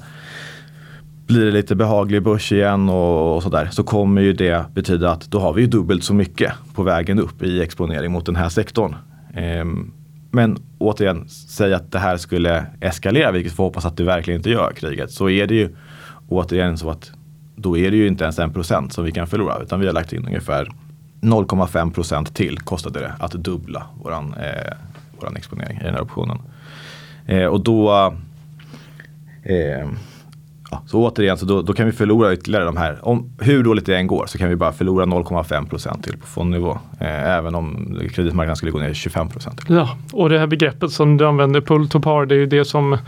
blir 1.27 1.45
det 1.45 1.51
lite 1.51 1.75
behaglig 1.77 2.23
börs 2.23 2.53
igen 2.53 2.89
och, 2.89 3.37
och 3.37 3.43
sådär 3.43 3.69
så 3.73 3.83
kommer 3.83 4.21
ju 4.21 4.33
det 4.33 4.65
betyda 4.75 5.11
att 5.11 5.31
då 5.31 5.39
har 5.39 5.53
vi 5.53 5.61
ju 5.61 5.67
dubbelt 5.67 6.05
så 6.05 6.15
mycket 6.15 6.53
på 6.75 6.83
vägen 6.83 7.19
upp 7.19 7.43
i 7.43 7.63
exponering 7.63 8.13
mot 8.13 8.27
den 8.27 8.37
här 8.37 8.49
sektorn. 8.49 8.97
Ehm, 9.35 9.93
men 10.31 10.59
återigen, 10.79 11.29
säg 11.29 11.75
att 11.75 11.93
det 11.93 11.99
här 11.99 12.17
skulle 12.17 12.67
eskalera, 12.81 13.33
vilket 13.33 13.53
vi 13.53 13.57
får 13.57 13.65
hoppas 13.65 13.85
att 13.85 13.97
det 13.97 14.05
verkligen 14.05 14.41
inte 14.41 14.51
gör, 14.51 14.73
kriget, 14.73 15.11
så 15.11 15.29
är 15.31 15.47
det 15.47 15.55
ju 15.55 15.77
återigen 16.29 16.79
så 16.79 16.91
att 16.91 17.13
då 17.57 17.77
är 17.79 17.91
det 17.91 17.97
ju 17.97 18.07
inte 18.07 18.25
ens 18.25 18.39
en 18.39 18.53
procent 18.53 18.93
som 18.93 19.05
vi 19.05 19.13
kan 19.13 19.27
förlora, 19.27 19.63
utan 19.63 19.81
vi 19.81 19.87
har 19.87 19.93
lagt 19.93 20.13
in 20.13 20.27
ungefär 20.27 20.69
0,5 21.21 21.93
procent 21.93 22.35
till 22.35 22.59
kostade 22.59 23.01
det 23.01 23.15
att 23.19 23.33
dubbla 23.33 23.87
våran, 24.03 24.35
eh, 24.35 24.73
våran 25.21 25.37
exponering 25.37 25.79
i 25.81 25.85
den 25.85 25.95
här 25.95 26.03
optionen. 26.03 26.39
Eh, 27.27 27.45
och 27.45 27.61
då 27.61 28.13
eh, 29.43 29.89
Ja, 30.71 30.83
så 30.87 31.03
återigen, 31.03 31.39
så 31.39 31.47
då, 31.47 31.63
då, 31.63 31.73
kan 31.73 31.87
vi 31.87 31.93
förlora 31.93 32.33
ytterligare 32.33 32.65
de 32.65 32.77
här. 32.77 33.09
Om, 33.09 33.31
hur 33.41 33.65
dåligt 33.65 33.87
det 33.87 33.97
än 33.97 34.07
går 34.07 34.27
så 34.27 34.39
kan 34.39 34.49
vi 34.49 34.57
bara 34.57 34.73
förlora 34.73 35.05
0,5 35.05 35.69
procent 35.69 36.05
till 36.05 36.19
på 36.19 36.27
fondnivå. 36.27 36.79
Eh, 37.01 37.37
även 37.37 37.55
om 37.55 37.99
kreditmarknaden 38.13 38.57
skulle 38.57 38.73
gå 38.73 38.79
ner 38.79 38.95
25 38.95 39.29
procent. 39.29 39.61
Ja, 39.69 39.97
och 40.13 40.29
det 40.29 40.39
här 40.39 40.47
begreppet 40.47 40.93
som 40.93 41.17
du 41.17 41.27
använder, 41.27 41.61
pull 41.61 41.89
to 41.89 42.01
par, 42.01 42.27
det 42.27 42.35
är 42.35 42.39
ju 42.39 42.47
det 42.47 42.65
som 42.65 42.99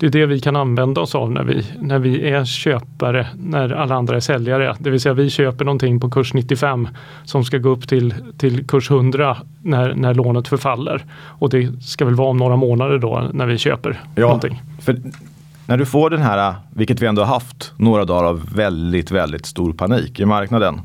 det 0.00 0.06
är 0.06 0.10
det 0.10 0.26
vi 0.26 0.40
kan 0.40 0.56
använda 0.56 1.00
oss 1.00 1.14
av 1.14 1.32
när 1.32 1.44
vi, 1.44 1.66
när 1.80 1.98
vi 1.98 2.30
är 2.30 2.44
köpare, 2.44 3.26
när 3.34 3.72
alla 3.72 3.94
andra 3.94 4.16
är 4.16 4.20
säljare. 4.20 4.76
Det 4.78 4.90
vill 4.90 5.00
säga 5.00 5.12
vi 5.12 5.30
köper 5.30 5.64
någonting 5.64 6.00
på 6.00 6.10
kurs 6.10 6.34
95 6.34 6.88
som 7.24 7.44
ska 7.44 7.58
gå 7.58 7.68
upp 7.68 7.88
till, 7.88 8.14
till 8.38 8.66
kurs 8.66 8.90
100 8.90 9.36
när, 9.62 9.94
när 9.94 10.14
lånet 10.14 10.48
förfaller. 10.48 11.04
Och 11.12 11.50
det 11.50 11.82
ska 11.82 12.04
väl 12.04 12.14
vara 12.14 12.28
om 12.28 12.36
några 12.36 12.56
månader 12.56 12.98
då 12.98 13.28
när 13.32 13.46
vi 13.46 13.58
köper 13.58 14.00
ja, 14.14 14.22
någonting. 14.22 14.62
För 14.80 14.96
när 15.66 15.76
du 15.76 15.86
får 15.86 16.10
den 16.10 16.22
här, 16.22 16.54
vilket 16.74 17.02
vi 17.02 17.06
ändå 17.06 17.22
har 17.22 17.34
haft, 17.34 17.72
några 17.76 18.04
dagar 18.04 18.28
av 18.28 18.54
väldigt, 18.54 19.10
väldigt 19.10 19.46
stor 19.46 19.72
panik 19.72 20.20
i 20.20 20.24
marknaden. 20.24 20.80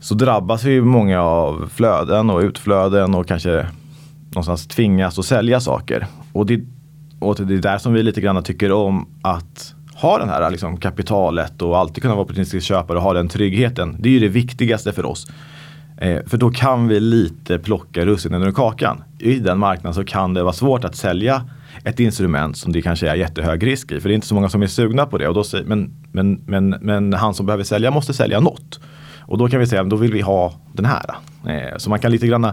Så 0.00 0.14
drabbas 0.14 0.64
ju 0.64 0.84
många 0.84 1.22
av 1.22 1.70
flöden 1.74 2.30
och 2.30 2.40
utflöden 2.40 3.14
och 3.14 3.28
kanske 3.28 3.66
någonstans 4.30 4.66
tvingas 4.66 5.18
att 5.18 5.24
sälja 5.24 5.60
saker. 5.60 6.06
Och 6.32 6.46
det, 6.46 6.60
och 7.24 7.46
det 7.46 7.54
är 7.54 7.58
där 7.58 7.78
som 7.78 7.92
vi 7.92 8.02
lite 8.02 8.20
grann 8.20 8.42
tycker 8.42 8.72
om 8.72 9.08
att 9.22 9.74
ha 9.94 10.18
den 10.18 10.28
här 10.28 10.50
liksom, 10.50 10.76
kapitalet 10.76 11.62
och 11.62 11.78
alltid 11.78 12.02
kunna 12.02 12.14
vara 12.14 12.24
opportunistisk 12.24 12.66
köpare 12.66 12.98
och 12.98 13.04
ha 13.04 13.12
den 13.12 13.28
tryggheten. 13.28 13.96
Det 13.98 14.08
är 14.08 14.12
ju 14.12 14.20
det 14.20 14.28
viktigaste 14.28 14.92
för 14.92 15.06
oss. 15.06 15.26
Eh, 15.96 16.18
för 16.26 16.36
då 16.36 16.50
kan 16.50 16.88
vi 16.88 17.00
lite 17.00 17.58
plocka 17.58 18.04
russinen 18.04 18.42
ur 18.42 18.52
kakan. 18.52 19.04
I 19.18 19.38
den 19.38 19.58
marknaden 19.58 19.94
så 19.94 20.04
kan 20.04 20.34
det 20.34 20.42
vara 20.42 20.52
svårt 20.52 20.84
att 20.84 20.96
sälja 20.96 21.44
ett 21.84 22.00
instrument 22.00 22.56
som 22.56 22.72
det 22.72 22.82
kanske 22.82 23.08
är 23.08 23.14
jättehög 23.14 23.66
risk 23.66 23.92
i. 23.92 24.00
För 24.00 24.08
det 24.08 24.12
är 24.12 24.14
inte 24.14 24.26
så 24.26 24.34
många 24.34 24.48
som 24.48 24.62
är 24.62 24.66
sugna 24.66 25.06
på 25.06 25.18
det. 25.18 25.28
Och 25.28 25.34
då, 25.34 25.44
men, 25.64 25.92
men, 26.12 26.40
men, 26.46 26.68
men 26.68 27.12
han 27.12 27.34
som 27.34 27.46
behöver 27.46 27.64
sälja 27.64 27.90
måste 27.90 28.14
sälja 28.14 28.40
något. 28.40 28.80
Och 29.20 29.38
då 29.38 29.48
kan 29.48 29.60
vi 29.60 29.66
säga, 29.66 29.84
då 29.84 29.96
vill 29.96 30.12
vi 30.12 30.20
ha 30.20 30.54
den 30.72 30.84
här. 30.84 31.04
Eh, 31.46 31.76
så 31.76 31.90
man 31.90 31.98
kan 31.98 32.12
lite 32.12 32.26
grann 32.26 32.50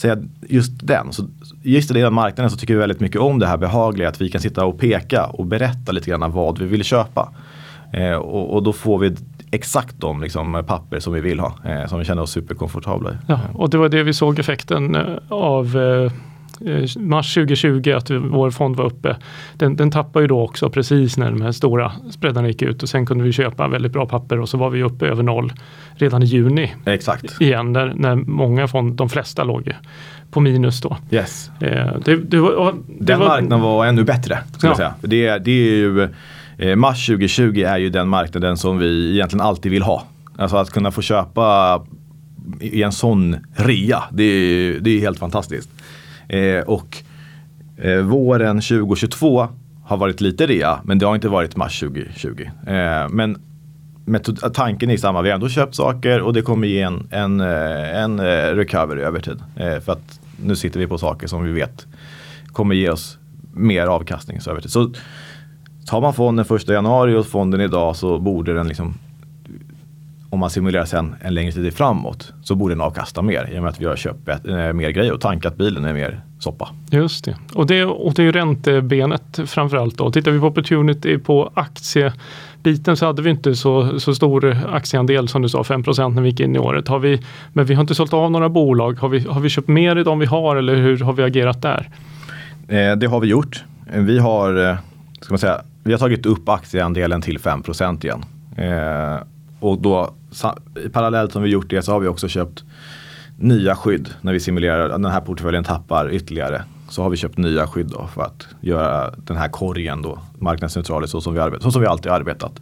säga 0.00 0.16
just 0.48 0.72
den. 0.86 1.12
Så 1.12 1.26
just 1.62 1.90
i 1.90 1.94
den 1.94 2.14
marknaden 2.14 2.50
så 2.50 2.56
tycker 2.56 2.74
vi 2.74 2.80
väldigt 2.80 3.00
mycket 3.00 3.20
om 3.20 3.38
det 3.38 3.46
här 3.46 3.56
behagliga. 3.56 4.08
Att 4.08 4.20
vi 4.20 4.30
kan 4.30 4.40
sitta 4.40 4.64
och 4.64 4.78
peka 4.78 5.26
och 5.26 5.46
berätta 5.46 5.92
lite 5.92 6.10
grann 6.10 6.32
vad 6.32 6.58
vi 6.58 6.66
vill 6.66 6.84
köpa. 6.84 7.32
Eh, 7.92 8.12
och, 8.12 8.54
och, 8.54 8.62
då 8.62 8.72
får 8.72 8.98
vi 8.98 9.16
exakt 9.50 10.00
de 10.00 10.22
liksom, 10.22 10.64
papper 10.66 11.00
som 11.00 11.12
vi 11.12 11.20
vill 11.20 11.40
ha. 11.40 11.54
Eh, 11.64 11.86
som 11.86 11.98
vi 11.98 12.04
känner 12.04 12.22
oss 12.22 12.30
superkomfortabla 12.30 13.10
i. 13.10 13.14
Ja, 13.26 13.40
och 13.54 13.70
det 13.70 13.78
var 13.78 13.88
det 13.88 14.02
vi 14.02 14.12
såg 14.12 14.38
effekten 14.38 14.94
eh, 14.94 15.02
av 15.28 15.76
Eh, 15.76 16.12
mars 16.96 17.34
2020 17.34 17.90
att 17.90 18.10
vår 18.10 18.50
fond 18.50 18.76
var 18.76 18.84
uppe. 18.84 19.16
Den, 19.56 19.76
den 19.76 19.90
tappade 19.90 20.22
ju 20.22 20.26
då 20.26 20.40
också 20.40 20.70
precis 20.70 21.16
när 21.16 21.30
de 21.30 21.42
här 21.42 21.52
stora 21.52 21.92
spreadarna 22.10 22.48
gick 22.48 22.62
ut 22.62 22.82
och 22.82 22.88
sen 22.88 23.06
kunde 23.06 23.24
vi 23.24 23.32
köpa 23.32 23.68
väldigt 23.68 23.92
bra 23.92 24.06
papper 24.06 24.40
och 24.40 24.48
så 24.48 24.58
var 24.58 24.70
vi 24.70 24.82
uppe 24.82 25.06
över 25.06 25.22
noll 25.22 25.52
redan 25.94 26.22
i 26.22 26.26
juni. 26.26 26.74
Exakt. 26.84 27.40
Igen 27.40 27.72
när, 27.72 27.92
när 27.96 28.14
många 28.16 28.68
fond, 28.68 28.94
de 28.94 29.08
flesta 29.08 29.44
låg 29.44 29.72
på 30.30 30.40
minus 30.40 30.80
då. 30.80 30.96
Yes. 31.10 31.50
Eh, 31.60 31.86
det, 32.04 32.16
det 32.16 32.40
var, 32.40 32.72
det 32.72 33.04
den 33.04 33.20
var, 33.20 33.28
marknaden 33.28 33.60
var 33.60 33.86
ännu 33.86 34.04
bättre. 34.04 34.38
Ska 34.58 34.66
ja. 34.66 34.76
säga. 34.76 34.94
Det, 35.00 35.38
det 35.38 35.50
är 35.50 35.76
ju, 35.76 36.08
eh, 36.58 36.76
mars 36.76 37.06
2020 37.06 37.62
är 37.66 37.78
ju 37.78 37.90
den 37.90 38.08
marknaden 38.08 38.56
som 38.56 38.78
vi 38.78 39.12
egentligen 39.14 39.46
alltid 39.46 39.72
vill 39.72 39.82
ha. 39.82 40.04
Alltså 40.36 40.56
att 40.56 40.70
kunna 40.70 40.90
få 40.90 41.02
köpa 41.02 41.80
i 42.60 42.82
en 42.82 42.92
sån 42.92 43.36
rea, 43.54 44.02
det 44.10 44.22
är, 44.22 44.80
det 44.80 44.90
är 44.90 45.00
helt 45.00 45.18
fantastiskt. 45.18 45.70
Eh, 46.28 46.60
och 46.60 46.96
eh, 47.76 48.00
våren 48.00 48.56
2022 48.56 49.48
har 49.84 49.96
varit 49.96 50.20
lite 50.20 50.46
rea, 50.46 50.80
men 50.84 50.98
det 50.98 51.06
har 51.06 51.14
inte 51.14 51.28
varit 51.28 51.56
mars 51.56 51.80
2020. 51.80 52.50
Eh, 52.66 53.08
men 53.10 53.38
metod, 54.04 54.54
tanken 54.54 54.90
är 54.90 54.96
samma, 54.96 55.22
vi 55.22 55.28
har 55.28 55.34
ändå 55.34 55.48
köpt 55.48 55.74
saker 55.74 56.20
och 56.20 56.32
det 56.32 56.42
kommer 56.42 56.66
ge 56.66 56.80
en, 56.80 57.08
en, 57.10 57.40
eh, 57.40 58.02
en 58.02 58.18
eh, 58.18 58.54
recovery 58.54 59.02
över 59.02 59.20
tid. 59.20 59.38
Eh, 59.56 59.80
för 59.80 59.92
att 59.92 60.20
nu 60.44 60.56
sitter 60.56 60.80
vi 60.80 60.86
på 60.86 60.98
saker 60.98 61.26
som 61.26 61.44
vi 61.44 61.52
vet 61.52 61.86
kommer 62.46 62.74
ge 62.74 62.90
oss 62.90 63.18
mer 63.54 63.86
avkastning 63.86 64.38
över 64.48 64.60
tid. 64.60 64.70
Så 64.70 64.92
tar 65.86 66.00
man 66.00 66.14
fonden 66.14 66.44
första 66.44 66.72
januari 66.72 67.14
och 67.14 67.26
fonden 67.26 67.60
idag 67.60 67.96
så 67.96 68.18
borde 68.18 68.54
den 68.54 68.68
liksom 68.68 68.94
om 70.30 70.38
man 70.40 70.50
simulerar 70.50 70.84
sen 70.84 71.14
en 71.20 71.34
längre 71.34 71.52
tid 71.52 71.74
framåt 71.74 72.32
så 72.42 72.54
borde 72.54 72.74
den 72.74 72.80
avkasta 72.80 73.22
mer 73.22 73.50
i 73.52 73.58
och 73.58 73.62
med 73.62 73.70
att 73.70 73.80
vi 73.80 73.84
har 73.84 73.96
köpt 73.96 74.28
äh, 74.28 74.72
mer 74.72 74.90
grejer 74.90 75.12
och 75.12 75.20
tankat 75.20 75.56
bilen 75.56 75.82
med 75.82 75.94
mer 75.94 76.20
soppa. 76.38 76.68
Just 76.90 77.24
det. 77.24 77.36
Och 77.54 77.66
det, 77.66 77.84
och 77.84 78.14
det 78.14 78.22
är 78.22 78.32
räntebenet 78.32 79.40
framförallt. 79.46 79.98
Då. 79.98 80.10
Tittar 80.10 80.30
vi 80.30 80.40
på 80.40 80.46
opportunity 80.46 81.18
på 81.18 81.52
aktiebiten 81.54 82.96
så 82.96 83.06
hade 83.06 83.22
vi 83.22 83.30
inte 83.30 83.54
så, 83.54 84.00
så 84.00 84.14
stor 84.14 84.56
aktieandel 84.72 85.28
som 85.28 85.42
du 85.42 85.48
sa, 85.48 85.62
5% 85.62 86.14
när 86.14 86.22
vi 86.22 86.28
gick 86.28 86.40
in 86.40 86.56
i 86.56 86.58
året. 86.58 86.88
Har 86.88 86.98
vi, 86.98 87.22
men 87.52 87.64
vi 87.64 87.74
har 87.74 87.80
inte 87.80 87.94
sålt 87.94 88.12
av 88.12 88.30
några 88.30 88.48
bolag. 88.48 88.98
Har 88.98 89.08
vi, 89.08 89.18
har 89.18 89.40
vi 89.40 89.48
köpt 89.48 89.68
mer 89.68 89.96
i 89.96 90.04
de 90.04 90.18
vi 90.18 90.26
har 90.26 90.56
eller 90.56 90.76
hur 90.76 90.98
har 90.98 91.12
vi 91.12 91.22
agerat 91.22 91.62
där? 91.62 91.88
Eh, 92.68 92.96
det 92.96 93.06
har 93.06 93.20
vi 93.20 93.28
gjort. 93.28 93.64
Vi 93.92 94.18
har, 94.18 94.70
eh, 94.70 94.76
ska 95.20 95.32
man 95.32 95.38
säga, 95.38 95.60
vi 95.84 95.92
har 95.92 95.98
tagit 95.98 96.26
upp 96.26 96.48
aktieandelen 96.48 97.22
till 97.22 97.38
5% 97.38 98.04
igen. 98.04 98.24
Eh, 98.56 99.18
och 99.60 99.80
då 99.80 100.14
parallellt 100.92 101.32
som 101.32 101.42
vi 101.42 101.48
gjort 101.48 101.70
det 101.70 101.82
så 101.82 101.92
har 101.92 102.00
vi 102.00 102.08
också 102.08 102.28
köpt 102.28 102.64
nya 103.36 103.76
skydd 103.76 104.08
när 104.20 104.32
vi 104.32 104.40
simulerar 104.40 104.90
att 104.90 105.02
den 105.02 105.12
här 105.12 105.20
portföljen 105.20 105.64
tappar 105.64 106.10
ytterligare. 106.10 106.62
Så 106.88 107.02
har 107.02 107.10
vi 107.10 107.16
köpt 107.16 107.38
nya 107.38 107.66
skydd 107.66 107.86
då 107.86 108.06
för 108.14 108.22
att 108.22 108.46
göra 108.60 109.10
den 109.16 109.36
här 109.36 109.48
korgen 109.48 110.02
då 110.02 110.18
marknadsneutral 110.38 111.08
så 111.08 111.20
som 111.20 111.34
vi, 111.34 111.40
arbet, 111.40 111.62
så 111.62 111.70
som 111.70 111.80
vi 111.80 111.86
alltid 111.86 112.12
arbetat. 112.12 112.60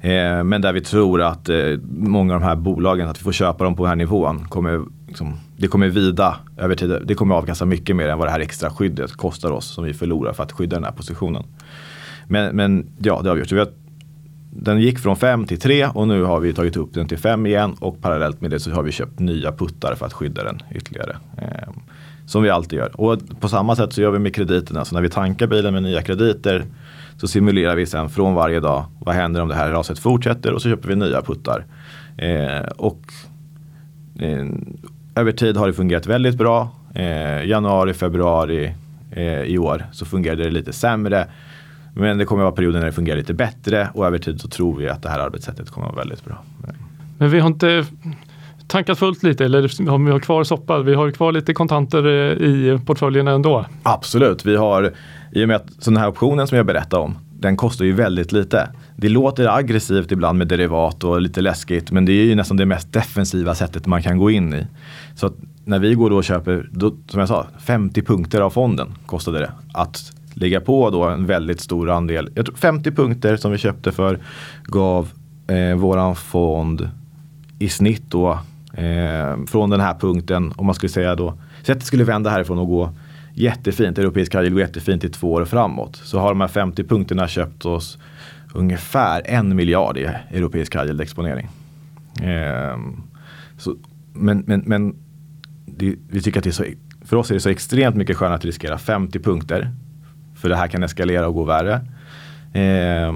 Eh, 0.00 0.44
men 0.44 0.60
där 0.60 0.72
vi 0.72 0.80
tror 0.80 1.22
att 1.22 1.48
eh, 1.48 1.56
många 1.88 2.34
av 2.34 2.40
de 2.40 2.46
här 2.46 2.56
bolagen, 2.56 3.08
att 3.08 3.18
vi 3.18 3.22
får 3.22 3.32
köpa 3.32 3.64
dem 3.64 3.76
på 3.76 3.82
den 3.82 3.88
här 3.88 3.96
nivån, 3.96 4.48
kommer, 4.48 4.84
liksom, 5.08 5.38
det 5.56 5.68
kommer 5.68 5.88
vida 5.88 6.36
över 6.56 6.74
tid. 6.74 6.98
Det 7.04 7.14
kommer 7.14 7.34
avkasta 7.34 7.64
mycket 7.64 7.96
mer 7.96 8.08
än 8.08 8.18
vad 8.18 8.28
det 8.28 8.32
här 8.32 8.40
extra 8.40 8.70
skyddet 8.70 9.12
kostar 9.12 9.50
oss 9.50 9.66
som 9.66 9.84
vi 9.84 9.94
förlorar 9.94 10.32
för 10.32 10.42
att 10.42 10.52
skydda 10.52 10.76
den 10.76 10.84
här 10.84 10.92
positionen. 10.92 11.42
Men, 12.26 12.56
men 12.56 12.86
ja, 12.98 13.20
det 13.22 13.28
har 13.28 13.34
vi 13.34 13.40
gjort. 13.40 13.48
Så 13.48 13.54
vi 13.54 13.60
har 13.60 13.68
den 14.62 14.80
gick 14.80 14.98
från 14.98 15.16
5 15.16 15.46
till 15.46 15.60
3 15.60 15.86
och 15.86 16.08
nu 16.08 16.22
har 16.22 16.40
vi 16.40 16.52
tagit 16.52 16.76
upp 16.76 16.94
den 16.94 17.08
till 17.08 17.18
5 17.18 17.46
igen 17.46 17.76
och 17.80 18.02
parallellt 18.02 18.40
med 18.40 18.50
det 18.50 18.60
så 18.60 18.70
har 18.70 18.82
vi 18.82 18.92
köpt 18.92 19.18
nya 19.18 19.52
puttar 19.52 19.94
för 19.94 20.06
att 20.06 20.12
skydda 20.12 20.44
den 20.44 20.62
ytterligare. 20.74 21.16
Eh, 21.38 21.68
som 22.26 22.42
vi 22.42 22.50
alltid 22.50 22.78
gör. 22.78 23.00
Och 23.00 23.18
på 23.40 23.48
samma 23.48 23.76
sätt 23.76 23.92
så 23.92 24.00
gör 24.00 24.10
vi 24.10 24.18
med 24.18 24.34
krediterna. 24.34 24.84
Så 24.84 24.94
när 24.94 25.02
vi 25.02 25.08
tankar 25.08 25.46
bilen 25.46 25.74
med 25.74 25.82
nya 25.82 26.02
krediter 26.02 26.64
så 27.16 27.28
simulerar 27.28 27.76
vi 27.76 27.86
sen 27.86 28.08
från 28.08 28.34
varje 28.34 28.60
dag. 28.60 28.84
Vad 28.98 29.14
händer 29.14 29.40
om 29.40 29.48
det 29.48 29.54
här 29.54 29.70
raset 29.70 29.98
fortsätter 29.98 30.52
och 30.52 30.62
så 30.62 30.68
köper 30.68 30.88
vi 30.88 30.96
nya 30.96 31.22
puttar. 31.22 31.64
Eh, 32.16 32.68
och 32.76 33.00
eh, 34.18 34.46
över 35.14 35.32
tid 35.32 35.56
har 35.56 35.66
det 35.66 35.72
fungerat 35.72 36.06
väldigt 36.06 36.38
bra. 36.38 36.70
Eh, 36.94 37.44
januari, 37.44 37.94
februari 37.94 38.74
eh, 39.10 39.42
i 39.42 39.58
år 39.58 39.86
så 39.92 40.04
fungerade 40.04 40.42
det 40.42 40.50
lite 40.50 40.72
sämre. 40.72 41.26
Men 41.98 42.18
det 42.18 42.24
kommer 42.24 42.42
att 42.42 42.46
vara 42.46 42.54
perioder 42.56 42.78
när 42.78 42.86
det 42.86 42.92
fungerar 42.92 43.16
lite 43.16 43.34
bättre 43.34 43.88
och 43.94 44.06
över 44.06 44.18
tid 44.18 44.40
så 44.40 44.48
tror 44.48 44.76
vi 44.76 44.88
att 44.88 45.02
det 45.02 45.08
här 45.08 45.18
arbetssättet 45.18 45.70
kommer 45.70 45.86
att 45.86 45.94
vara 45.94 46.04
väldigt 46.04 46.24
bra. 46.24 46.42
Men 47.18 47.30
vi 47.30 47.40
har 47.40 47.46
inte 47.48 47.86
tankat 48.66 48.98
fullt 48.98 49.22
lite 49.22 49.44
eller 49.44 49.88
har 49.90 49.98
vi 49.98 50.10
har 50.10 50.18
kvar 50.18 50.44
soppa? 50.44 50.78
Vi 50.78 50.94
har 50.94 51.10
kvar 51.10 51.32
lite 51.32 51.54
kontanter 51.54 52.06
eh, 52.06 52.48
i 52.48 52.80
portföljen 52.86 53.28
ändå? 53.28 53.66
Absolut, 53.82 54.46
vi 54.46 54.56
har 54.56 54.92
i 55.32 55.44
och 55.44 55.48
med 55.48 55.56
att 55.56 55.66
så 55.78 55.90
den 55.90 56.00
här 56.00 56.08
optionen 56.08 56.46
som 56.46 56.56
jag 56.56 56.66
berättade 56.66 57.02
om 57.02 57.18
den 57.38 57.56
kostar 57.56 57.84
ju 57.84 57.92
väldigt 57.92 58.32
lite. 58.32 58.68
Det 58.96 59.08
låter 59.08 59.56
aggressivt 59.56 60.12
ibland 60.12 60.38
med 60.38 60.48
derivat 60.48 61.04
och 61.04 61.20
lite 61.20 61.40
läskigt 61.40 61.90
men 61.90 62.04
det 62.04 62.12
är 62.12 62.24
ju 62.24 62.34
nästan 62.34 62.56
det 62.56 62.66
mest 62.66 62.92
defensiva 62.92 63.54
sättet 63.54 63.86
man 63.86 64.02
kan 64.02 64.18
gå 64.18 64.30
in 64.30 64.54
i. 64.54 64.66
Så 65.14 65.32
när 65.64 65.78
vi 65.78 65.94
går 65.94 66.10
då 66.10 66.16
och 66.16 66.24
köper, 66.24 66.68
då, 66.72 66.96
som 67.08 67.20
jag 67.20 67.28
sa, 67.28 67.46
50 67.58 68.02
punkter 68.02 68.40
av 68.40 68.50
fonden 68.50 68.94
kostade 69.06 69.38
det. 69.38 69.52
Att 69.74 70.15
lägga 70.36 70.60
på 70.60 70.90
då 70.90 71.04
en 71.04 71.26
väldigt 71.26 71.60
stor 71.60 71.90
andel, 71.90 72.30
jag 72.34 72.46
tror 72.46 72.56
50 72.56 72.90
punkter 72.90 73.36
som 73.36 73.52
vi 73.52 73.58
köpte 73.58 73.92
för 73.92 74.18
gav 74.64 75.08
eh, 75.46 75.76
våran 75.76 76.16
fond 76.16 76.90
i 77.58 77.68
snitt 77.68 78.10
då 78.10 78.38
eh, 78.72 79.44
från 79.46 79.70
den 79.70 79.80
här 79.80 79.94
punkten, 79.94 80.52
om 80.56 80.66
man 80.66 80.74
skulle 80.74 80.90
säga 80.90 81.14
då, 81.14 81.38
så 81.62 81.72
att 81.72 81.80
det 81.80 81.86
skulle 81.86 82.04
vända 82.04 82.30
härifrån 82.30 82.58
och 82.58 82.66
gå 82.66 82.90
jättefint, 83.34 83.98
europeisk 83.98 84.34
high 84.34 84.48
går 84.48 84.60
jättefint 84.60 85.04
i 85.04 85.08
två 85.08 85.32
år 85.32 85.44
framåt. 85.44 85.96
Så 85.96 86.18
har 86.18 86.28
de 86.28 86.40
här 86.40 86.48
50 86.48 86.84
punkterna 86.84 87.28
köpt 87.28 87.66
oss 87.66 87.98
ungefär 88.54 89.22
en 89.24 89.56
miljard 89.56 89.98
i 89.98 90.08
europeisk 90.30 90.74
high 90.74 91.00
exponering. 91.00 91.48
Eh, 92.22 92.78
så, 93.58 93.76
men 94.12 94.44
men, 94.46 94.62
men 94.66 94.94
det, 95.66 95.96
vi 96.08 96.22
tycker 96.22 96.40
att 96.40 96.44
det 96.44 96.50
är 96.50 96.52
så, 96.52 96.64
för 97.04 97.16
oss 97.16 97.30
är 97.30 97.34
det 97.34 97.40
så 97.40 97.48
extremt 97.48 97.96
mycket 97.96 98.16
skönare 98.16 98.36
att 98.36 98.44
riskera 98.44 98.78
50 98.78 99.18
punkter. 99.18 99.70
För 100.36 100.48
det 100.48 100.56
här 100.56 100.68
kan 100.68 100.82
eskalera 100.82 101.28
och 101.28 101.34
gå 101.34 101.44
värre. 101.44 101.80
Eh, 102.52 103.14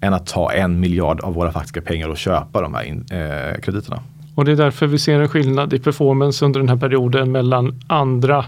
än 0.00 0.14
att 0.14 0.26
ta 0.26 0.52
en 0.52 0.80
miljard 0.80 1.20
av 1.20 1.34
våra 1.34 1.52
faktiska 1.52 1.80
pengar 1.80 2.08
och 2.08 2.18
köpa 2.18 2.60
de 2.60 2.74
här 2.74 2.82
in, 2.82 3.04
eh, 3.10 3.60
krediterna. 3.60 4.02
Och 4.34 4.44
det 4.44 4.52
är 4.52 4.56
därför 4.56 4.86
vi 4.86 4.98
ser 4.98 5.20
en 5.20 5.28
skillnad 5.28 5.72
i 5.72 5.78
performance 5.78 6.44
under 6.44 6.60
den 6.60 6.68
här 6.68 6.76
perioden 6.76 7.32
mellan 7.32 7.80
andra 7.86 8.44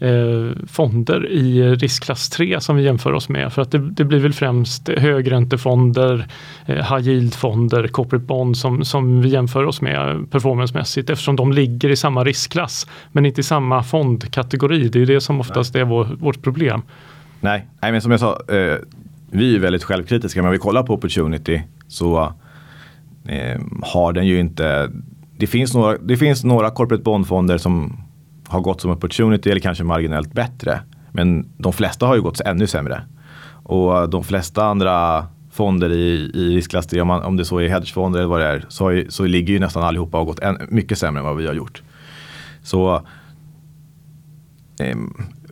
eh, 0.00 0.66
fonder 0.66 1.26
i 1.26 1.74
riskklass 1.74 2.28
3 2.28 2.60
som 2.60 2.76
vi 2.76 2.82
jämför 2.82 3.12
oss 3.12 3.28
med. 3.28 3.52
För 3.52 3.62
att 3.62 3.70
det, 3.70 3.78
det 3.78 4.04
blir 4.04 4.18
väl 4.18 4.32
främst 4.32 4.88
högräntefonder, 4.88 6.26
eh, 6.66 6.74
high 6.74 7.08
yield-fonder, 7.08 7.88
corporate 7.88 8.24
bond 8.24 8.56
som, 8.56 8.84
som 8.84 9.22
vi 9.22 9.28
jämför 9.28 9.64
oss 9.64 9.80
med 9.80 10.30
performancemässigt 10.30 11.10
eftersom 11.10 11.36
de 11.36 11.52
ligger 11.52 11.88
i 11.88 11.96
samma 11.96 12.24
riskklass 12.24 12.86
men 13.12 13.26
inte 13.26 13.40
i 13.40 13.44
samma 13.44 13.82
fondkategori. 13.82 14.88
Det 14.88 15.02
är 15.02 15.06
det 15.06 15.20
som 15.20 15.40
oftast 15.40 15.74
Nej. 15.74 15.80
är 15.80 15.86
vår, 15.86 16.04
vårt 16.04 16.42
problem. 16.42 16.82
Nej. 17.46 17.66
Nej, 17.80 17.92
men 17.92 18.02
som 18.02 18.10
jag 18.10 18.20
sa, 18.20 18.40
eh, 18.48 18.76
vi 19.30 19.56
är 19.56 19.60
väldigt 19.60 19.84
självkritiska 19.84 20.42
men 20.42 20.46
om 20.46 20.52
vi 20.52 20.58
kollar 20.58 20.82
på 20.82 20.94
opportunity 20.94 21.62
så 21.88 22.32
eh, 23.28 23.60
har 23.82 24.12
den 24.12 24.26
ju 24.26 24.40
inte 24.40 24.90
det 25.38 25.46
finns 25.46 25.74
några, 25.74 25.98
det 25.98 26.16
finns 26.16 26.44
några 26.44 26.70
corporate 26.70 27.02
bondfonder 27.02 27.58
som 27.58 28.00
har 28.46 28.60
gått 28.60 28.80
som 28.80 28.90
opportunity 28.90 29.50
eller 29.50 29.60
kanske 29.60 29.84
marginellt 29.84 30.32
bättre. 30.32 30.80
Men 31.12 31.48
de 31.58 31.72
flesta 31.72 32.06
har 32.06 32.14
ju 32.14 32.22
gått 32.22 32.40
ännu 32.40 32.66
sämre. 32.66 33.02
Och 33.62 34.10
de 34.10 34.24
flesta 34.24 34.64
andra 34.64 35.26
fonder 35.50 35.92
i, 35.92 36.30
i 36.34 36.56
riskklass 36.56 36.86
3, 36.86 37.00
om, 37.00 37.08
man, 37.08 37.22
om 37.22 37.36
det 37.36 37.44
så 37.44 37.58
är 37.58 37.68
hedgefonder 37.68 38.18
eller 38.18 38.28
vad 38.28 38.40
det 38.40 38.46
är, 38.46 38.64
så, 38.68 39.02
så 39.08 39.24
ligger 39.24 39.52
ju 39.52 39.58
nästan 39.58 39.82
allihopa 39.82 40.18
och 40.18 40.26
gått 40.26 40.38
en, 40.38 40.58
mycket 40.68 40.98
sämre 40.98 41.20
än 41.20 41.26
vad 41.26 41.36
vi 41.36 41.46
har 41.46 41.54
gjort. 41.54 41.82
Så 42.62 42.94
eh, 44.80 44.96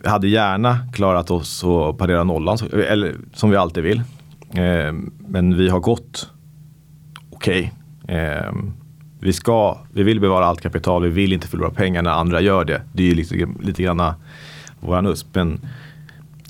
hade 0.05 0.27
gärna 0.27 0.77
klarat 0.93 1.31
oss 1.31 1.63
och 1.63 1.97
parera 1.97 2.23
nollan, 2.23 2.57
eller 2.89 3.15
som 3.33 3.49
vi 3.49 3.57
alltid 3.57 3.83
vill. 3.83 3.97
Eh, 4.53 4.93
men 5.27 5.57
vi 5.57 5.69
har 5.69 5.79
gått 5.79 6.29
okej. 7.29 7.73
Okay. 8.03 8.17
Eh, 8.17 8.53
vi, 9.19 9.33
ska, 9.33 9.77
vi 9.93 10.03
vill 10.03 10.19
bevara 10.19 10.45
allt 10.45 10.61
kapital, 10.61 11.03
vi 11.03 11.09
vill 11.09 11.33
inte 11.33 11.47
förlora 11.47 11.69
pengar 11.69 12.01
när 12.01 12.11
andra 12.11 12.41
gör 12.41 12.65
det. 12.65 12.81
Det 12.93 13.03
är 13.03 13.07
ju 13.07 13.15
lite, 13.15 13.47
lite 13.61 13.83
grann 13.83 14.13
våran 14.79 15.05
USP. 15.05 15.35
Men 15.35 15.59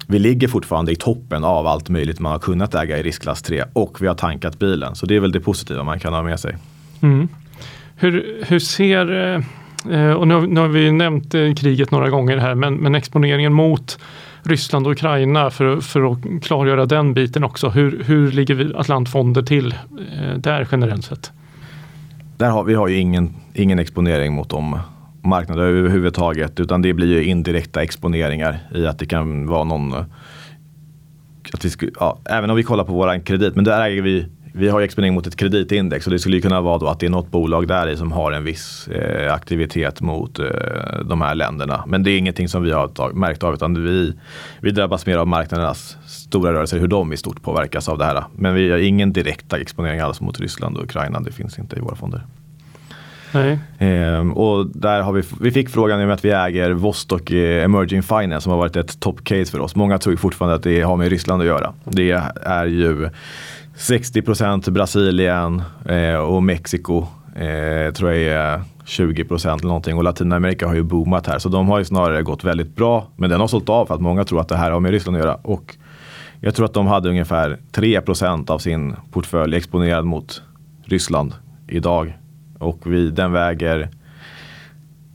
vi 0.07 0.19
ligger 0.19 0.47
fortfarande 0.47 0.91
i 0.91 0.95
toppen 0.95 1.43
av 1.43 1.67
allt 1.67 1.89
möjligt 1.89 2.19
man 2.19 2.31
har 2.31 2.39
kunnat 2.39 2.75
äga 2.75 2.97
i 2.97 3.03
riskklass 3.03 3.41
3 3.41 3.63
och 3.73 4.01
vi 4.01 4.07
har 4.07 4.15
tankat 4.15 4.59
bilen. 4.59 4.95
Så 4.95 5.05
det 5.05 5.15
är 5.15 5.19
väl 5.19 5.31
det 5.31 5.39
positiva 5.39 5.83
man 5.83 5.99
kan 5.99 6.13
ha 6.13 6.23
med 6.23 6.39
sig. 6.39 6.57
Mm. 7.01 7.27
Hur, 7.95 8.43
hur 8.47 8.59
ser, 8.59 9.33
eh, 9.35 9.41
Eh, 9.91 10.11
och 10.11 10.27
nu 10.27 10.33
har, 10.33 10.47
nu 10.47 10.59
har 10.59 10.67
vi 10.67 10.91
nämnt 10.91 11.33
eh, 11.33 11.53
kriget 11.53 11.91
några 11.91 12.09
gånger 12.09 12.37
här, 12.37 12.55
men, 12.55 12.75
men 12.75 12.95
exponeringen 12.95 13.53
mot 13.53 13.99
Ryssland 14.43 14.87
och 14.87 14.91
Ukraina 14.91 15.49
för, 15.49 15.81
för 15.81 16.11
att 16.11 16.43
klargöra 16.43 16.85
den 16.85 17.13
biten 17.13 17.43
också. 17.43 17.69
Hur, 17.69 18.03
hur 18.03 18.31
ligger 18.31 18.55
vi 18.55 18.73
Atlantfonder 18.75 19.41
till 19.41 19.71
eh, 19.71 20.37
där 20.37 20.67
generellt 20.71 21.05
sett? 21.05 21.31
där 22.37 22.49
har 22.49 22.63
vi 22.63 22.73
har 22.73 22.87
ju 22.87 22.97
ingen, 22.97 23.33
ingen 23.53 23.79
exponering 23.79 24.33
mot 24.33 24.49
de 24.49 24.79
marknader 25.21 25.63
överhuvudtaget 25.63 26.59
utan 26.59 26.81
det 26.81 26.93
blir 26.93 27.07
ju 27.07 27.23
indirekta 27.23 27.83
exponeringar 27.83 28.59
i 28.75 28.85
att 28.85 28.99
det 28.99 29.05
kan 29.05 29.47
vara 29.47 29.63
någon 29.63 29.93
att 31.53 31.65
vi 31.65 31.69
sku, 31.69 31.89
ja, 31.99 32.19
även 32.25 32.49
om 32.49 32.55
vi 32.55 32.63
kollar 32.63 32.83
på 32.83 32.93
våran 32.93 33.21
kredit, 33.21 33.55
men 33.55 33.63
där 33.63 33.81
äger 33.81 34.01
vi 34.01 34.25
vi 34.57 34.69
har 34.69 34.81
exponering 34.81 35.13
mot 35.13 35.27
ett 35.27 35.35
kreditindex 35.35 36.07
och 36.07 36.13
det 36.13 36.19
skulle 36.19 36.41
kunna 36.41 36.61
vara 36.61 36.77
då 36.77 36.87
att 36.87 36.99
det 36.99 37.05
är 37.05 37.09
något 37.09 37.31
bolag 37.31 37.67
där 37.67 37.87
i 37.87 37.97
som 37.97 38.11
har 38.11 38.31
en 38.31 38.43
viss 38.43 38.87
eh, 38.87 39.33
aktivitet 39.33 40.01
mot 40.01 40.39
eh, 40.39 40.45
de 41.05 41.21
här 41.21 41.35
länderna. 41.35 41.83
Men 41.87 42.03
det 42.03 42.11
är 42.11 42.17
ingenting 42.17 42.49
som 42.49 42.63
vi 42.63 42.71
har 42.71 42.87
tag, 42.87 43.15
märkt 43.15 43.43
av 43.43 43.53
utan 43.53 43.83
vi, 43.83 44.13
vi 44.59 44.71
drabbas 44.71 45.05
mer 45.05 45.17
av 45.17 45.27
marknadernas 45.27 45.97
stora 46.05 46.53
rörelser, 46.53 46.79
hur 46.79 46.87
de 46.87 47.13
i 47.13 47.17
stort 47.17 47.41
påverkas 47.41 47.89
av 47.89 47.97
det 47.97 48.05
här. 48.05 48.23
Men 48.35 48.55
vi 48.55 48.71
har 48.71 48.77
ingen 48.77 49.13
direkta 49.13 49.57
exponering 49.57 49.99
alls 49.99 50.21
mot 50.21 50.39
Ryssland 50.39 50.77
och 50.77 50.83
Ukraina. 50.83 51.19
Det 51.19 51.31
finns 51.31 51.59
inte 51.59 51.75
i 51.75 51.79
våra 51.79 51.95
fonder. 51.95 52.21
Ehm, 53.79 54.33
och 54.33 54.67
där 54.67 55.01
har 55.01 55.13
vi, 55.13 55.23
vi 55.41 55.51
fick 55.51 55.69
frågan 55.69 55.99
i 55.99 56.03
och 56.03 56.07
med 56.07 56.13
att 56.13 56.25
vi 56.25 56.31
äger 56.31 56.71
Vostok 56.71 57.31
Emerging 57.31 58.03
Finance 58.03 58.41
som 58.41 58.51
har 58.51 58.59
varit 58.59 58.75
ett 58.75 58.99
top 58.99 59.23
case 59.23 59.51
för 59.51 59.59
oss. 59.59 59.75
Många 59.75 59.97
tror 59.97 60.15
fortfarande 60.15 60.55
att 60.55 60.63
det 60.63 60.81
har 60.81 60.97
med 60.97 61.09
Ryssland 61.09 61.41
att 61.41 61.47
göra. 61.47 61.73
Det 61.83 62.11
är 62.41 62.65
ju 62.65 63.09
60 63.75 64.21
procent 64.21 64.67
Brasilien 64.67 65.63
eh, 65.85 66.15
och 66.15 66.43
Mexiko 66.43 67.07
eh, 67.35 67.93
tror 67.93 68.11
jag 68.11 68.21
är 68.21 68.61
20 68.85 69.23
procent 69.23 69.61
eller 69.61 69.67
någonting. 69.67 69.97
Och 69.97 70.03
Latinamerika 70.03 70.67
har 70.67 70.75
ju 70.75 70.83
boomat 70.83 71.27
här. 71.27 71.39
Så 71.39 71.49
de 71.49 71.67
har 71.67 71.79
ju 71.79 71.85
snarare 71.85 72.23
gått 72.23 72.43
väldigt 72.43 72.75
bra. 72.75 73.07
Men 73.15 73.29
den 73.29 73.39
har 73.39 73.47
sålt 73.47 73.69
av 73.69 73.85
för 73.85 73.95
att 73.95 74.01
många 74.01 74.23
tror 74.23 74.41
att 74.41 74.47
det 74.47 74.57
här 74.57 74.71
har 74.71 74.79
med 74.79 74.91
Ryssland 74.91 75.17
att 75.17 75.23
göra. 75.23 75.35
Och 75.35 75.75
jag 76.39 76.55
tror 76.55 76.65
att 76.65 76.73
de 76.73 76.87
hade 76.87 77.09
ungefär 77.09 77.57
3 77.71 78.01
procent 78.01 78.49
av 78.49 78.59
sin 78.59 78.95
portfölj 79.11 79.55
exponerad 79.55 80.05
mot 80.05 80.41
Ryssland 80.83 81.33
idag. 81.67 82.17
Och 82.59 82.79
vi, 82.85 83.09
den 83.09 83.31
väger 83.31 83.89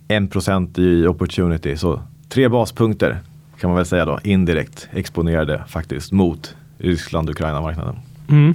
1 0.08 0.30
procent 0.30 0.78
i 0.78 1.06
opportunity. 1.06 1.76
Så 1.76 2.00
tre 2.28 2.48
baspunkter 2.48 3.18
kan 3.60 3.70
man 3.70 3.76
väl 3.76 3.86
säga 3.86 4.04
då 4.04 4.18
indirekt 4.22 4.88
exponerade 4.92 5.64
faktiskt 5.68 6.12
mot 6.12 6.54
Ryssland-Ukraina-marknaden. 6.78 7.96
Mm. 8.30 8.54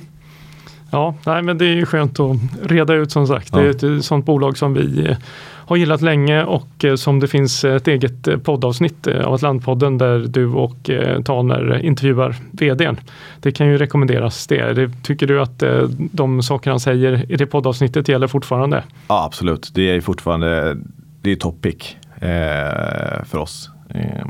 Ja, 0.91 1.15
nej, 1.25 1.41
men 1.41 1.57
det 1.57 1.65
är 1.65 1.85
skönt 1.85 2.19
att 2.19 2.37
reda 2.63 2.93
ut 2.93 3.11
som 3.11 3.27
sagt. 3.27 3.49
Ja. 3.51 3.59
Det 3.59 3.83
är 3.83 3.97
ett 3.97 4.05
sånt 4.05 4.25
bolag 4.25 4.57
som 4.57 4.73
vi 4.73 5.07
eh, 5.09 5.17
har 5.41 5.75
gillat 5.75 6.01
länge 6.01 6.43
och 6.43 6.85
eh, 6.85 6.95
som 6.95 7.19
det 7.19 7.27
finns 7.27 7.65
ett 7.65 7.87
eget 7.87 8.27
eh, 8.27 8.37
poddavsnitt 8.37 9.07
av 9.07 9.33
Atlantpodden 9.33 9.97
där 9.97 10.19
du 10.19 10.47
och 10.47 10.89
Taner 11.25 11.79
intervjuar 11.85 12.35
vdn. 12.51 12.97
Det 13.39 13.51
kan 13.51 13.67
ju 13.67 13.77
rekommenderas 13.77 14.47
det. 14.47 14.91
Tycker 15.03 15.27
du 15.27 15.41
att 15.41 15.63
de 15.97 16.43
saker 16.43 16.69
han 16.69 16.79
säger 16.79 17.31
i 17.31 17.35
det 17.35 17.45
poddavsnittet 17.45 18.07
gäller 18.07 18.27
fortfarande? 18.27 18.83
Ja, 19.07 19.25
absolut. 19.25 19.71
Det 19.73 19.81
är 19.81 20.01
fortfarande 20.01 20.77
det 21.25 21.31
är 21.31 21.35
topic 21.35 21.95
eh, 22.15 23.23
för 23.25 23.37
oss. 23.37 23.69
Eh, 23.89 24.25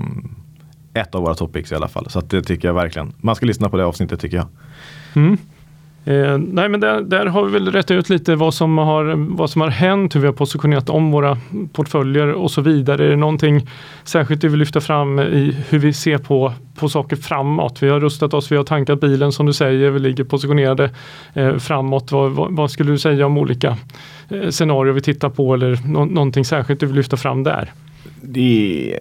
ett 0.93 1.15
av 1.15 1.21
våra 1.21 1.35
topics 1.35 1.71
i 1.71 1.75
alla 1.75 1.87
fall. 1.87 2.09
Så 2.09 2.21
det 2.21 2.41
tycker 2.41 2.67
jag 2.67 2.75
verkligen. 2.75 3.13
Man 3.17 3.35
ska 3.35 3.45
lyssna 3.45 3.69
på 3.69 3.77
det 3.77 3.85
avsnittet 3.85 4.19
tycker 4.19 4.37
jag. 4.37 4.47
Mm. 5.15 5.37
Eh, 6.07 6.37
nej 6.37 6.69
men 6.69 6.79
där, 6.79 7.01
där, 7.01 7.25
har 7.25 7.45
vi 7.45 7.51
väl 7.51 7.71
rätt 7.71 7.91
ut 7.91 8.09
lite 8.09 8.35
vad 8.35 8.53
som, 8.53 8.77
har, 8.77 9.35
vad 9.35 9.49
som 9.49 9.61
har 9.61 9.69
hänt, 9.69 10.15
hur 10.15 10.19
vi 10.19 10.25
har 10.25 10.33
positionerat 10.33 10.89
om 10.89 11.11
våra 11.11 11.37
portföljer 11.73 12.31
och 12.31 12.51
så 12.51 12.61
vidare. 12.61 13.05
Är 13.05 13.09
det 13.09 13.15
någonting 13.15 13.67
särskilt 14.03 14.41
du 14.41 14.49
vill 14.49 14.59
lyfta 14.59 14.81
fram 14.81 15.19
i 15.19 15.57
hur 15.69 15.79
vi 15.79 15.93
ser 15.93 16.17
på, 16.17 16.53
på 16.75 16.89
saker 16.89 17.15
framåt? 17.15 17.83
Vi 17.83 17.89
har 17.89 17.99
rustat 17.99 18.33
oss, 18.33 18.51
vi 18.51 18.55
har 18.55 18.63
tankat 18.63 19.01
bilen 19.01 19.31
som 19.31 19.45
du 19.45 19.53
säger, 19.53 19.89
vi 19.89 19.99
ligger 19.99 20.23
positionerade 20.23 20.89
eh, 21.33 21.57
framåt. 21.57 22.11
Vad, 22.11 22.31
vad, 22.31 22.55
vad, 22.55 22.71
skulle 22.71 22.91
du 22.91 22.97
säga 22.97 23.25
om 23.25 23.37
olika 23.37 23.77
eh, 24.29 24.49
scenarier 24.49 24.93
vi 24.93 25.01
tittar 25.01 25.29
på 25.29 25.53
eller 25.53 25.79
no 25.87 26.05
någonting 26.05 26.45
särskilt 26.45 26.79
du 26.79 26.85
vill 26.85 26.95
lyfta 26.95 27.17
fram 27.17 27.43
där? 27.43 27.71
Det 28.21 28.99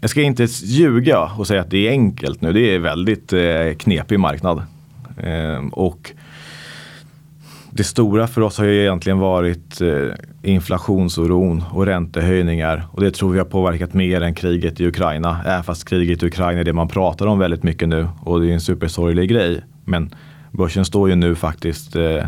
jag 0.00 0.10
ska 0.10 0.22
inte 0.22 0.46
ljuga 0.64 1.20
och 1.20 1.46
säga 1.46 1.60
att 1.60 1.70
det 1.70 1.88
är 1.88 1.90
enkelt 1.90 2.40
nu. 2.40 2.52
Det 2.52 2.74
är 2.74 2.78
väldigt 2.78 3.32
eh, 3.32 3.40
knepig 3.78 4.20
marknad. 4.20 4.62
Eh, 5.22 5.66
och 5.72 6.12
det 7.70 7.84
stora 7.84 8.26
för 8.26 8.40
oss 8.40 8.58
har 8.58 8.64
ju 8.64 8.80
egentligen 8.80 9.18
varit 9.18 9.80
eh, 9.80 10.08
inflationsoron 10.42 11.64
och 11.70 11.86
räntehöjningar. 11.86 12.86
Och 12.92 13.00
det 13.00 13.10
tror 13.10 13.32
vi 13.32 13.38
har 13.38 13.44
påverkat 13.44 13.94
mer 13.94 14.20
än 14.20 14.34
kriget 14.34 14.80
i 14.80 14.86
Ukraina. 14.86 15.40
Även 15.46 15.64
fast 15.64 15.88
kriget 15.88 16.22
i 16.22 16.26
Ukraina 16.26 16.60
är 16.60 16.64
det 16.64 16.72
man 16.72 16.88
pratar 16.88 17.26
om 17.26 17.38
väldigt 17.38 17.62
mycket 17.62 17.88
nu. 17.88 18.08
Och 18.20 18.40
det 18.40 18.50
är 18.50 18.52
en 18.52 18.60
supersorglig 18.60 19.28
grej. 19.28 19.60
Men 19.84 20.14
börsen 20.50 20.84
står 20.84 21.08
ju 21.08 21.14
nu 21.14 21.34
faktiskt, 21.34 21.96
eh, 21.96 22.26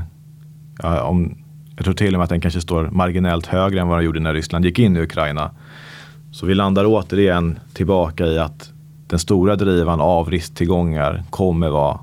ja, 0.83 1.02
om, 1.02 1.38
jag 1.76 1.85
tror 1.85 1.94
till 1.94 2.14
och 2.14 2.18
med 2.18 2.24
att 2.24 2.31
den 2.31 2.40
kanske 2.40 2.61
står 2.61 2.90
marginellt 2.90 3.46
högre 3.46 3.81
än 3.81 3.88
vad 3.88 3.98
den 3.98 4.05
gjorde 4.05 4.20
när 4.20 4.35
Ryssland 4.35 4.64
gick 4.64 4.78
in 4.78 4.96
i 4.96 5.00
Ukraina. 5.00 5.50
Så 6.33 6.46
vi 6.46 6.55
landar 6.55 6.85
återigen 6.87 7.59
tillbaka 7.74 8.26
i 8.26 8.38
att 8.38 8.72
den 9.07 9.18
stora 9.18 9.57
drivan 9.57 10.00
av 10.00 10.31
risktillgångar 10.31 11.22
kommer 11.31 11.68
vara 11.68 11.98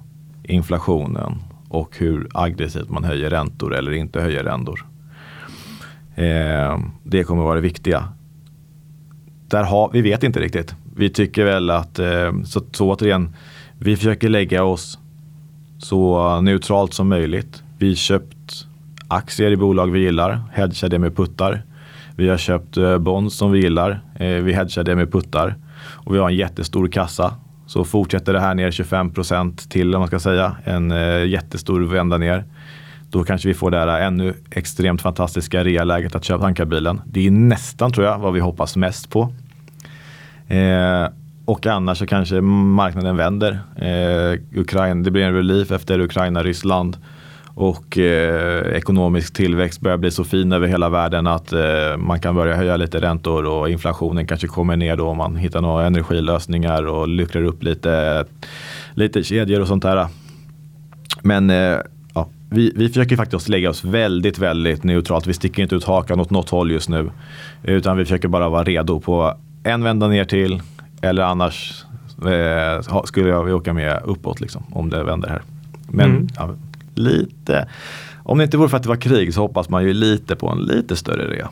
inflationen 0.50 1.36
och 1.70 1.98
hur 1.98 2.28
aggressivt 2.34 2.90
man 2.90 3.04
höjer 3.04 3.30
räntor 3.30 3.76
eller 3.76 3.92
inte 3.92 4.22
höjer 4.22 4.44
räntor. 4.44 4.86
Eh, 6.16 6.80
det 7.04 7.24
kommer 7.24 7.44
vara 7.44 7.56
det 7.56 7.62
viktiga. 7.62 8.04
Där 9.48 9.64
har, 9.64 9.90
vi 9.94 10.02
vet 10.02 10.24
inte 10.24 10.40
riktigt. 10.40 10.76
Vi 10.96 11.10
tycker 11.10 11.46
väl 11.46 11.70
att, 11.70 12.00
eh, 12.00 12.42
så, 12.46 12.62
så 12.72 12.90
återigen, 12.92 13.36
vi 13.78 13.98
försöker 13.98 14.30
lägga 14.30 14.64
oss 14.64 15.00
så 15.80 16.42
neutralt 16.42 16.94
som 16.94 17.08
möjligt. 17.08 17.64
Vi 17.78 17.96
köpt 17.96 18.66
aktier 19.08 19.52
i 19.52 19.58
bolag 19.58 19.92
vi 19.92 20.00
gillar, 20.00 20.42
hedgar 20.54 20.90
det 20.90 21.00
med 21.00 21.16
puttar. 21.16 21.62
Vi 22.16 22.30
har 22.30 22.38
köpt 22.38 22.78
eh, 22.78 22.98
bonds 22.98 23.36
som 23.36 23.52
vi 23.52 23.60
gillar, 23.60 24.02
eh, 24.16 24.28
vi 24.28 24.54
hedgar 24.54 24.84
det 24.84 24.96
med 24.96 25.12
puttar. 25.12 25.56
Och 25.82 26.16
vi 26.16 26.20
har 26.20 26.30
en 26.30 26.36
jättestor 26.36 26.88
kassa. 26.88 27.34
Så 27.70 27.84
fortsätter 27.84 28.34
det 28.34 28.40
här 28.40 28.56
ner 28.56 28.72
25% 28.72 29.70
till 29.70 29.96
om 29.96 30.00
man 30.00 30.08
ska 30.08 30.20
säga, 30.20 30.56
en 30.64 30.92
eh, 30.92 31.26
jättestor 31.26 31.82
vända 31.82 32.18
ner. 32.18 32.44
Då 33.10 33.24
kanske 33.24 33.48
vi 33.48 33.54
får 33.54 33.72
det 33.72 33.80
här 33.80 34.02
ännu 34.02 34.34
extremt 34.52 35.02
fantastiska 35.02 35.64
realäget 35.64 36.16
att 36.16 36.24
köpa 36.24 36.44
tankarbilen. 36.44 37.02
Det 37.06 37.28
är 37.28 37.32
nästan 37.32 37.92
tror 37.92 38.06
jag 38.06 38.20
vad 38.20 38.34
vi 38.34 38.40
hoppas 38.40 38.76
mest 38.76 39.10
på. 39.10 39.34
Eh, 40.48 41.08
och 41.46 41.66
annars 41.66 41.98
så 41.98 42.08
kanske 42.08 42.42
marknaden 42.42 43.18
vänder. 43.18 43.60
Eh, 43.76 44.60
Ukraina, 44.60 45.04
det 45.04 45.12
blir 45.12 45.24
en 45.24 45.34
relief 45.34 45.72
efter 45.72 46.00
Ukraina-Ryssland 46.00 46.98
och 47.60 47.98
eh, 47.98 48.78
ekonomisk 48.78 49.34
tillväxt 49.34 49.82
börjar 49.82 49.98
bli 49.98 50.12
så 50.12 50.24
fin 50.24 50.52
över 50.52 50.68
hela 50.68 50.90
världen 50.90 51.28
att 51.28 51.54
eh, 51.54 51.98
man 51.98 52.20
kan 52.20 52.36
börja 52.36 52.56
höja 52.56 52.78
lite 52.78 53.02
räntor 53.02 53.46
och 53.46 53.70
inflationen 53.70 54.28
kanske 54.28 54.48
kommer 54.48 54.78
ner 54.78 54.98
då 54.98 55.08
om 55.08 55.18
man 55.18 55.36
hittar 55.36 55.62
några 55.62 55.86
energilösningar 55.86 56.88
och 56.88 57.08
luckrar 57.08 57.44
upp 57.44 57.64
lite, 57.64 58.26
lite 58.94 59.24
kedjor 59.24 59.62
och 59.62 59.68
sånt 59.68 59.84
där. 59.84 60.08
Men 61.22 61.50
eh, 61.50 61.78
ja, 62.14 62.30
vi, 62.50 62.74
vi 62.76 62.88
försöker 62.88 63.16
faktiskt 63.16 63.50
lägga 63.50 63.70
oss 63.70 63.84
väldigt, 63.84 64.40
väldigt 64.40 64.84
neutralt. 64.84 65.28
Vi 65.28 65.34
sticker 65.34 65.64
inte 65.64 65.76
ut 65.76 65.84
hakan 65.84 66.20
åt 66.20 66.30
något 66.30 66.50
håll 66.50 66.72
just 66.72 66.90
nu. 66.90 67.12
Utan 67.64 67.98
vi 67.98 68.06
försöker 68.06 68.28
bara 68.28 68.50
vara 68.50 68.64
redo 68.64 69.00
på 69.00 69.34
en 69.64 69.84
vända 69.84 70.08
ner 70.08 70.26
till 70.26 70.62
eller 71.02 71.24
annars 71.24 71.86
eh, 72.26 73.04
skulle 73.04 73.30
jag 73.30 73.50
åka 73.50 73.74
med 73.74 74.02
uppåt 74.06 74.42
liksom, 74.42 74.64
om 74.72 74.90
det 74.90 75.04
vänder 75.04 75.30
här. 75.30 75.42
Men 75.88 76.10
mm. 76.10 76.28
ja, 76.38 76.56
lite, 76.96 77.68
om 78.24 78.38
det 78.38 78.44
inte 78.44 78.58
vore 78.58 78.70
för 78.70 78.78
att 78.78 78.84
det 78.84 78.90
var 78.90 78.96
krig 78.96 79.34
så 79.34 79.42
hoppas 79.42 79.70
man 79.70 79.84
ju 79.84 79.94
lite 79.94 80.36
på 80.36 80.50
en 80.50 80.60
lite 80.60 80.96
större 80.96 81.34
rea. 81.34 81.50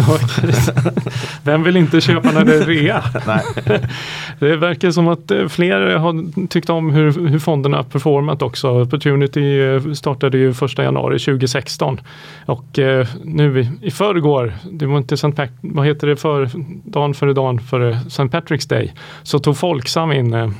Vem 1.44 1.62
vill 1.62 1.76
inte 1.76 2.00
köpa 2.00 2.32
när 2.32 2.44
det 2.44 2.54
är 2.54 2.66
rea? 2.66 3.02
det 4.38 4.56
verkar 4.56 4.90
som 4.90 5.08
att 5.08 5.30
eh, 5.30 5.48
fler 5.48 5.96
har 5.96 6.46
tyckt 6.46 6.70
om 6.70 6.90
hur, 6.90 7.28
hur 7.28 7.38
fonderna 7.38 7.82
performat 7.82 8.42
också. 8.42 8.82
Opportunity 8.82 9.60
eh, 9.60 9.92
startade 9.92 10.38
ju 10.38 10.54
första 10.54 10.82
januari 10.82 11.18
2016 11.18 12.00
och 12.46 12.78
eh, 12.78 13.06
nu 13.24 13.60
i, 13.60 13.70
i 13.82 13.90
förrgår, 13.90 14.54
det 14.70 14.86
var 14.86 14.98
inte 14.98 15.14
St. 15.14 15.32
Pat 15.32 15.50
vad 15.60 15.86
heter 15.86 16.06
det, 16.06 16.16
för, 16.16 16.50
dagen 16.84 17.14
före 17.14 17.32
dagen 17.32 17.58
före 17.58 17.98
St. 18.06 18.22
Patrick's 18.22 18.68
Day, 18.68 18.92
så 19.22 19.38
tog 19.38 19.56
Folksam 19.56 20.12
in 20.12 20.34
eh, 20.34 20.50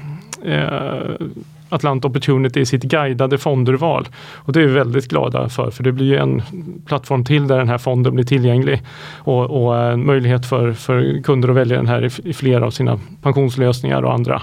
Atlant 1.71 2.05
Opportunity 2.05 2.61
i 2.61 2.67
sitt 2.67 2.83
guidade 2.83 3.39
fonderval. 3.39 4.09
Och 4.37 4.53
det 4.53 4.61
är 4.61 4.67
vi 4.67 4.73
väldigt 4.73 5.09
glada 5.09 5.49
för, 5.49 5.71
för 5.71 5.83
det 5.83 5.93
blir 5.93 6.07
ju 6.07 6.17
en 6.17 6.43
plattform 6.87 7.25
till 7.25 7.47
där 7.47 7.59
den 7.59 7.69
här 7.69 7.79
fonden 7.79 8.15
blir 8.15 8.25
tillgänglig 8.25 8.83
och, 9.19 9.65
och 9.65 9.77
en 9.79 10.07
möjlighet 10.07 10.47
för, 10.47 10.73
för 10.73 11.23
kunder 11.23 11.49
att 11.49 11.57
välja 11.57 11.77
den 11.77 11.87
här 11.87 12.05
i, 12.05 12.29
i 12.31 12.33
flera 12.33 12.67
av 12.67 12.71
sina 12.71 13.01
pensionslösningar 13.23 14.03
och 14.03 14.15
andra, 14.15 14.43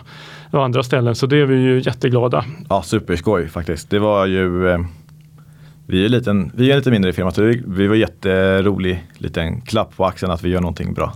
och 0.52 0.64
andra 0.66 0.84
ställen. 0.84 1.16
Så 1.16 1.26
det 1.26 1.38
är 1.38 1.46
vi 1.46 1.56
ju 1.56 1.82
jätteglada. 1.86 2.46
Ja, 2.70 2.82
superskoj 2.82 3.48
faktiskt. 3.48 3.90
Det 3.90 4.00
var 4.00 4.26
ju 4.26 4.70
eh, 4.70 4.80
vi 5.86 6.06
är, 6.06 6.10
liten, 6.10 6.52
vi 6.56 6.68
är 6.68 6.72
en 6.72 6.78
lite 6.78 6.92
mindre 6.92 7.14
firma, 7.14 7.32
så 7.32 7.54
vi 7.68 7.88
var 7.88 7.96
jätterolig 7.96 9.04
liten 9.18 9.62
klapp 9.62 9.98
på 9.98 10.06
axeln 10.06 10.32
att 10.32 10.44
vi 10.44 10.50
gör 10.50 10.62
någonting 10.62 10.94
bra 10.94 11.14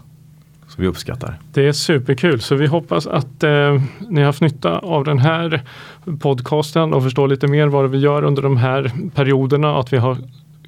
som 0.71 0.81
vi 0.81 0.87
uppskattar. 0.87 1.39
Det 1.53 1.67
är 1.67 1.71
superkul, 1.71 2.41
så 2.41 2.55
vi 2.55 2.67
hoppas 2.67 3.07
att 3.07 3.43
eh, 3.43 3.81
ni 4.09 4.19
har 4.19 4.25
haft 4.25 4.41
nytta 4.41 4.79
av 4.79 5.03
den 5.03 5.19
här 5.19 5.61
podcasten 6.19 6.93
och 6.93 7.03
förstår 7.03 7.27
lite 7.27 7.47
mer 7.47 7.67
vad 7.67 7.89
vi 7.89 7.97
gör 7.97 8.23
under 8.23 8.41
de 8.41 8.57
här 8.57 8.91
perioderna. 9.15 9.79
Att 9.79 9.93
vi 9.93 9.97
har 9.97 10.17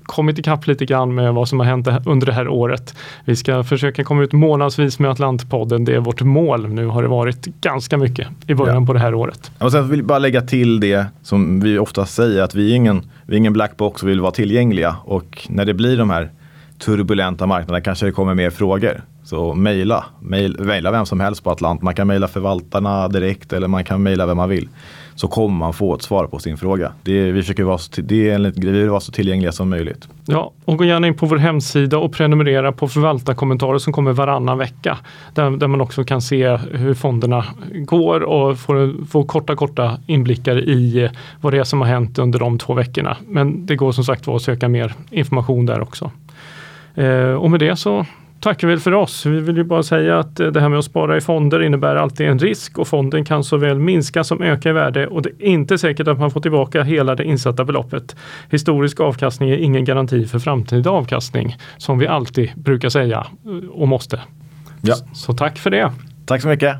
kommit 0.03 0.39
ikapp 0.39 0.67
lite 0.67 0.85
grann 0.85 1.15
med 1.15 1.33
vad 1.33 1.49
som 1.49 1.59
har 1.59 1.65
hänt 1.65 1.87
under 2.05 2.27
det 2.27 2.33
här 2.33 2.47
året. 2.47 2.95
Vi 3.25 3.35
ska 3.35 3.63
försöka 3.63 4.03
komma 4.03 4.23
ut 4.23 4.33
månadsvis 4.33 4.99
med 4.99 5.11
Atlantpodden. 5.11 5.85
Det 5.85 5.95
är 5.95 5.99
vårt 5.99 6.21
mål. 6.21 6.69
Nu 6.69 6.85
har 6.85 7.01
det 7.01 7.07
varit 7.09 7.45
ganska 7.45 7.97
mycket 7.97 8.27
i 8.47 8.55
början 8.55 8.81
ja. 8.81 8.87
på 8.87 8.93
det 8.93 8.99
här 8.99 9.13
året. 9.13 9.51
Och 9.57 9.71
sen 9.71 9.89
vill 9.89 9.99
jag 9.99 10.07
bara 10.07 10.19
lägga 10.19 10.41
till 10.41 10.79
det 10.79 11.05
som 11.21 11.59
vi 11.59 11.77
ofta 11.77 12.05
säger 12.05 12.41
att 12.41 12.55
vi 12.55 12.71
är 12.71 12.75
ingen, 12.75 13.01
vi 13.25 13.33
är 13.35 13.37
ingen 13.37 13.53
blackbox 13.53 14.03
och 14.03 14.09
vill 14.09 14.21
vara 14.21 14.31
tillgängliga. 14.31 14.95
Och 15.03 15.47
när 15.49 15.65
det 15.65 15.73
blir 15.73 15.97
de 15.97 16.09
här 16.09 16.29
turbulenta 16.79 17.45
marknaderna 17.45 17.81
kanske 17.81 18.05
det 18.05 18.11
kommer 18.11 18.33
mer 18.33 18.49
frågor. 18.49 19.01
Så 19.33 19.53
mejla, 19.53 20.05
mejla 20.59 20.91
vem 20.91 21.05
som 21.05 21.19
helst 21.19 21.43
på 21.43 21.51
Atlant. 21.51 21.81
Man 21.81 21.95
kan 21.95 22.07
mejla 22.07 22.27
förvaltarna 22.27 23.07
direkt 23.07 23.53
eller 23.53 23.67
man 23.67 23.83
kan 23.83 24.03
mejla 24.03 24.25
vem 24.25 24.37
man 24.37 24.49
vill. 24.49 24.69
Så 25.15 25.27
kommer 25.27 25.57
man 25.57 25.73
få 25.73 25.95
ett 25.95 26.01
svar 26.01 26.27
på 26.27 26.39
sin 26.39 26.57
fråga. 26.57 26.91
Det, 27.03 27.31
vi, 27.31 27.41
försöker 27.41 27.63
vara 27.63 27.77
så, 27.77 28.01
det 28.01 28.29
är 28.29 28.35
enligt, 28.35 28.57
vi 28.57 28.71
vill 28.71 28.89
vara 28.89 28.99
så 28.99 29.11
tillgängliga 29.11 29.51
som 29.51 29.69
möjligt. 29.69 30.07
Ja, 30.25 30.51
och 30.65 30.77
gå 30.77 30.83
gärna 30.83 31.07
in 31.07 31.13
på 31.13 31.25
vår 31.25 31.37
hemsida 31.37 31.97
och 31.97 32.13
prenumerera 32.13 32.71
på 32.71 32.87
förvaltarkommentarer 32.87 33.77
som 33.77 33.93
kommer 33.93 34.11
varannan 34.11 34.57
vecka. 34.57 34.97
Där, 35.33 35.51
där 35.51 35.67
man 35.67 35.81
också 35.81 36.03
kan 36.03 36.21
se 36.21 36.57
hur 36.57 36.93
fonderna 36.93 37.45
går 37.73 38.23
och 38.23 38.59
få, 39.09 39.23
korta, 39.23 39.55
korta 39.55 39.97
inblickar 40.07 40.57
i 40.57 41.09
vad 41.41 41.53
det 41.53 41.59
är 41.59 41.63
som 41.63 41.81
har 41.81 41.87
hänt 41.87 42.19
under 42.19 42.39
de 42.39 42.57
två 42.57 42.73
veckorna. 42.73 43.17
Men 43.27 43.65
det 43.65 43.75
går 43.75 43.91
som 43.91 44.03
sagt 44.03 44.27
att 44.27 44.41
söka 44.41 44.69
mer 44.69 44.93
information 45.09 45.65
där 45.65 45.81
också. 45.81 46.11
Eh, 46.95 47.33
och 47.33 47.51
med 47.51 47.59
det 47.59 47.75
så 47.75 48.05
tackar 48.43 48.67
vi 48.67 48.77
för 48.77 48.93
oss. 48.93 49.25
Vi 49.25 49.39
vill 49.39 49.57
ju 49.57 49.63
bara 49.63 49.83
säga 49.83 50.19
att 50.19 50.35
det 50.35 50.61
här 50.61 50.69
med 50.69 50.79
att 50.79 50.85
spara 50.85 51.17
i 51.17 51.21
fonder 51.21 51.63
innebär 51.63 51.95
alltid 51.95 52.27
en 52.27 52.39
risk 52.39 52.77
och 52.77 52.87
fonden 52.87 53.25
kan 53.25 53.43
såväl 53.43 53.79
minska 53.79 54.23
som 54.23 54.41
öka 54.41 54.69
i 54.69 54.73
värde 54.73 55.07
och 55.07 55.21
det 55.21 55.29
är 55.29 55.45
inte 55.45 55.77
säkert 55.77 56.07
att 56.07 56.19
man 56.19 56.31
får 56.31 56.41
tillbaka 56.41 56.83
hela 56.83 57.15
det 57.15 57.23
insatta 57.23 57.65
beloppet. 57.65 58.15
Historisk 58.49 58.99
avkastning 58.99 59.49
är 59.49 59.57
ingen 59.57 59.85
garanti 59.85 60.25
för 60.25 60.39
framtida 60.39 60.89
avkastning 60.89 61.57
som 61.77 61.99
vi 61.99 62.07
alltid 62.07 62.51
brukar 62.55 62.89
säga 62.89 63.27
och 63.71 63.87
måste. 63.87 64.21
Ja. 64.81 64.95
Så 65.13 65.33
tack 65.33 65.57
för 65.57 65.69
det. 65.69 65.91
Tack 66.25 66.41
så 66.41 66.47
mycket. 66.47 66.75